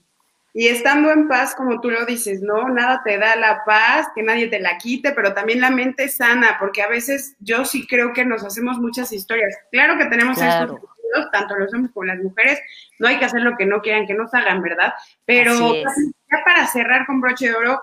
[0.53, 2.69] Y estando en paz, como tú lo dices, ¿no?
[2.69, 6.55] Nada te da la paz, que nadie te la quite, pero también la mente sana,
[6.57, 9.53] porque a veces yo sí creo que nos hacemos muchas historias.
[9.69, 10.75] Claro que tenemos Claro.
[10.75, 12.61] estos tanto los hombres como las mujeres,
[12.97, 14.93] no hay que hacer lo que no quieran que nos hagan, ¿verdad?
[15.25, 17.81] Pero ya para cerrar con broche de oro,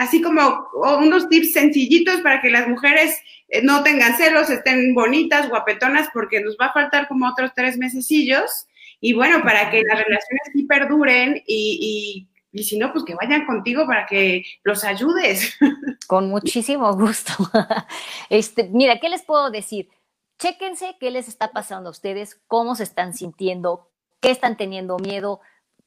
[0.00, 5.50] así como unos tips sencillitos para que las mujeres eh, no tengan celos, estén bonitas,
[5.50, 8.66] guapetonas, porque nos va a faltar como otros tres mesecillos.
[8.98, 13.14] Y bueno, para que las relaciones sí perduren y, y, y si no, pues que
[13.14, 15.58] vayan contigo para que los ayudes.
[16.06, 17.34] Con muchísimo gusto.
[18.30, 19.90] Este, mira, ¿qué les puedo decir?
[20.38, 23.90] Chéquense qué les está pasando a ustedes, cómo se están sintiendo,
[24.20, 25.40] qué están teniendo miedo,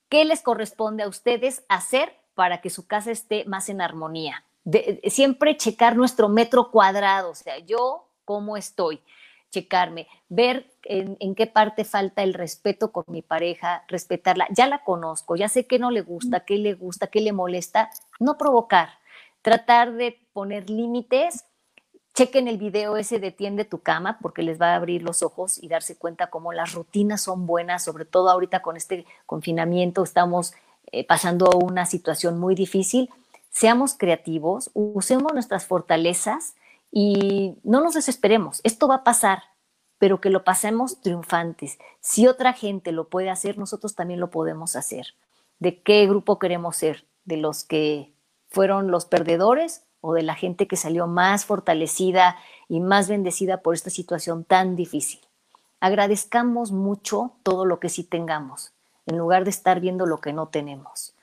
[0.07, 4.44] qué les corresponde a ustedes hacer para que su casa esté más en armonía.
[4.64, 9.02] De- de- siempre checar nuestro metro cuadrado, o sea, yo cómo estoy,
[9.52, 14.48] checarme, ver en, en qué parte falta el respeto con mi pareja, respetarla.
[14.52, 17.90] Ya la conozco, ya sé qué no le gusta, qué le gusta, qué le molesta,
[18.20, 18.90] no provocar,
[19.42, 21.46] tratar de poner límites.
[22.16, 25.58] Chequen el video ese de Tiende tu cama porque les va a abrir los ojos
[25.62, 30.54] y darse cuenta cómo las rutinas son buenas, sobre todo ahorita con este confinamiento estamos
[30.94, 33.10] eh, pasando una situación muy difícil.
[33.50, 36.54] Seamos creativos, usemos nuestras fortalezas
[36.91, 38.62] y no nos desesperemos.
[38.64, 39.41] Esto va a pasar,
[39.98, 41.80] pero que lo pasemos triunfantes.
[42.00, 45.16] Si otra gente lo puede hacer, nosotros también lo podemos hacer.
[45.58, 47.08] ¿De qué grupo queremos ser?
[47.26, 48.14] ¿De los que
[48.50, 52.38] fueron los perdedores o de la gente que salió más fortalecida
[52.68, 55.22] y más bendecida por esta situación tan difícil?
[55.80, 58.72] Agradezcamos mucho todo lo que sí tengamos,
[59.06, 61.14] en lugar de estar viendo lo que no tenemos.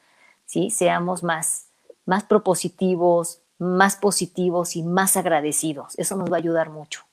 [0.46, 0.70] ¿sí?
[0.70, 1.68] Seamos más,
[2.06, 5.98] más propositivos, más positivos y más agradecidos.
[5.98, 7.04] Eso nos va a ayudar mucho.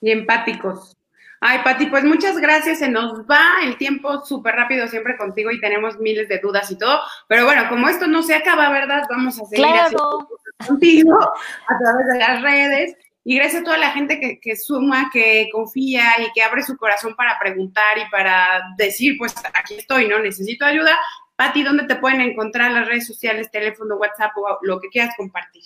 [0.00, 0.96] y empáticos.
[1.44, 2.78] Ay, Pati, pues muchas gracias.
[2.78, 6.76] Se nos va el tiempo súper rápido siempre contigo y tenemos miles de dudas y
[6.78, 7.00] todo.
[7.26, 9.02] Pero bueno, como esto no se acaba, ¿verdad?
[9.10, 10.28] Vamos a seguir haciendo Claro,
[10.68, 12.96] contigo a través de las redes.
[13.24, 17.14] Y gracias a toda la gente que, suma, que confía y que abre su corazón
[17.14, 20.18] para preguntar y para decir, pues aquí estoy, ¿no?
[20.18, 20.98] Necesito ayuda.
[21.36, 25.62] Pati, ¿dónde te pueden encontrar las redes sociales, teléfono, WhatsApp o lo que quieras compartir?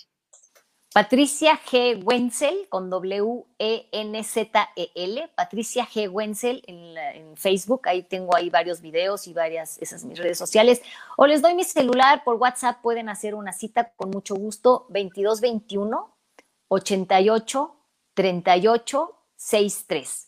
[0.93, 2.03] Patricia G.
[2.03, 3.71] Wenzel con W-E-N-Z-E-L.
[5.35, 6.09] Patricia G.
[6.09, 7.87] Wenzel en, en Facebook.
[7.87, 10.81] Ahí tengo ahí varios videos y varias, esas mis redes sociales.
[11.17, 12.81] O les doy mi celular por WhatsApp.
[12.81, 14.85] Pueden hacer una cita con mucho gusto.
[14.89, 16.16] 2221
[16.69, 17.75] 88
[18.13, 20.27] 38 63.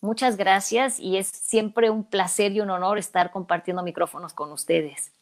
[0.00, 5.12] Muchas gracias y es siempre un placer y un honor estar compartiendo micrófonos con ustedes.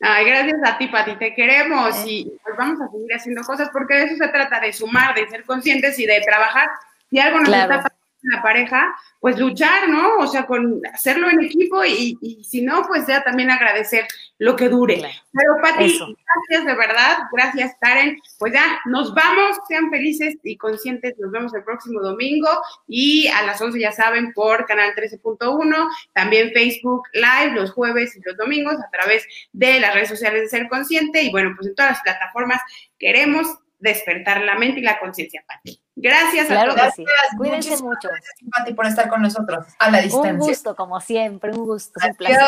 [0.00, 3.94] Ay, gracias a ti, Pati, te queremos y pues vamos a seguir haciendo cosas porque
[3.94, 6.68] de eso se trata, de sumar, de ser conscientes y de trabajar.
[7.08, 7.74] Si algo nos Claro.
[7.76, 7.95] está
[8.26, 10.18] la pareja, pues luchar, ¿no?
[10.18, 14.06] O sea, con hacerlo en equipo y, y si no, pues ya también agradecer
[14.38, 14.98] lo que dure.
[14.98, 15.14] Claro.
[15.32, 16.06] Pero, Pati, Eso.
[16.06, 18.18] gracias de verdad, gracias, Karen.
[18.38, 22.48] Pues ya, nos vamos, sean felices y conscientes, nos vemos el próximo domingo
[22.86, 28.20] y a las 11, ya saben, por Canal 13.1, también Facebook Live los jueves y
[28.22, 31.74] los domingos a través de las redes sociales de Ser Consciente y bueno, pues en
[31.74, 32.60] todas las plataformas
[32.98, 35.80] queremos despertar la mente y la conciencia, Pati.
[35.96, 36.94] Gracias Claro a todos.
[36.94, 37.04] sí.
[37.04, 38.08] Gracias, Cuídense muchísimas mucho.
[38.56, 40.32] Pati, por estar con nosotros a la Un distancia.
[40.34, 41.98] gusto, como siempre, un gusto.
[42.00, 42.38] Es un placer.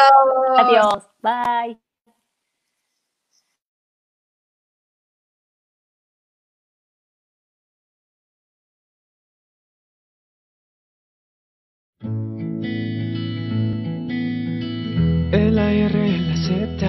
[0.58, 0.94] Adiós.
[0.94, 1.08] Adiós.
[1.22, 1.78] Bye.
[15.32, 16.88] El AR, la Z,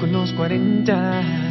[0.00, 1.47] con los 40.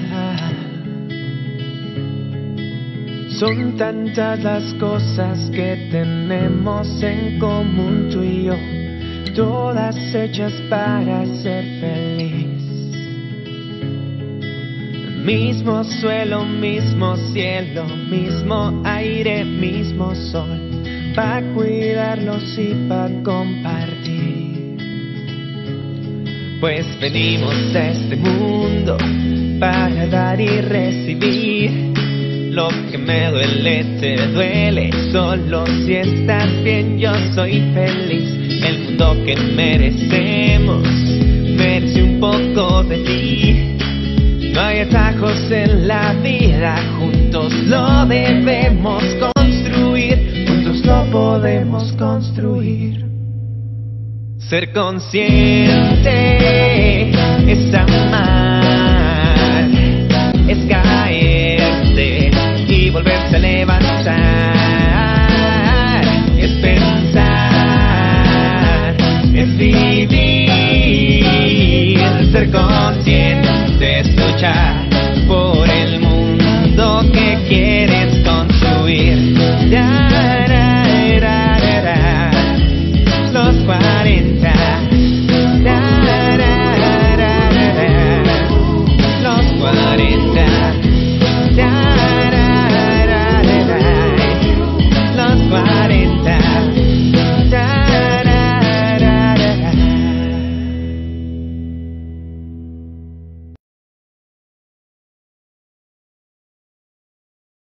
[3.39, 8.55] Son tantas las cosas que tenemos en común tú y yo,
[9.35, 12.63] todas hechas para ser feliz.
[15.23, 20.59] Mismo suelo, mismo cielo, mismo aire, mismo sol,
[21.15, 24.77] para cuidarlos y para compartir.
[26.59, 28.97] Pues venimos a este mundo
[29.59, 31.96] para dar y recibir
[32.57, 38.31] Lo que me duele te duele, solo si estás bien yo soy feliz.
[38.63, 40.81] El mundo que merecemos
[41.55, 43.77] merece un poco de ti.
[44.53, 53.05] No hay atajos en la vida, juntos lo debemos construir, juntos lo podemos construir.
[54.39, 55.51] Ser consciente
[57.51, 58.46] es amar
[74.37, 74.76] cha.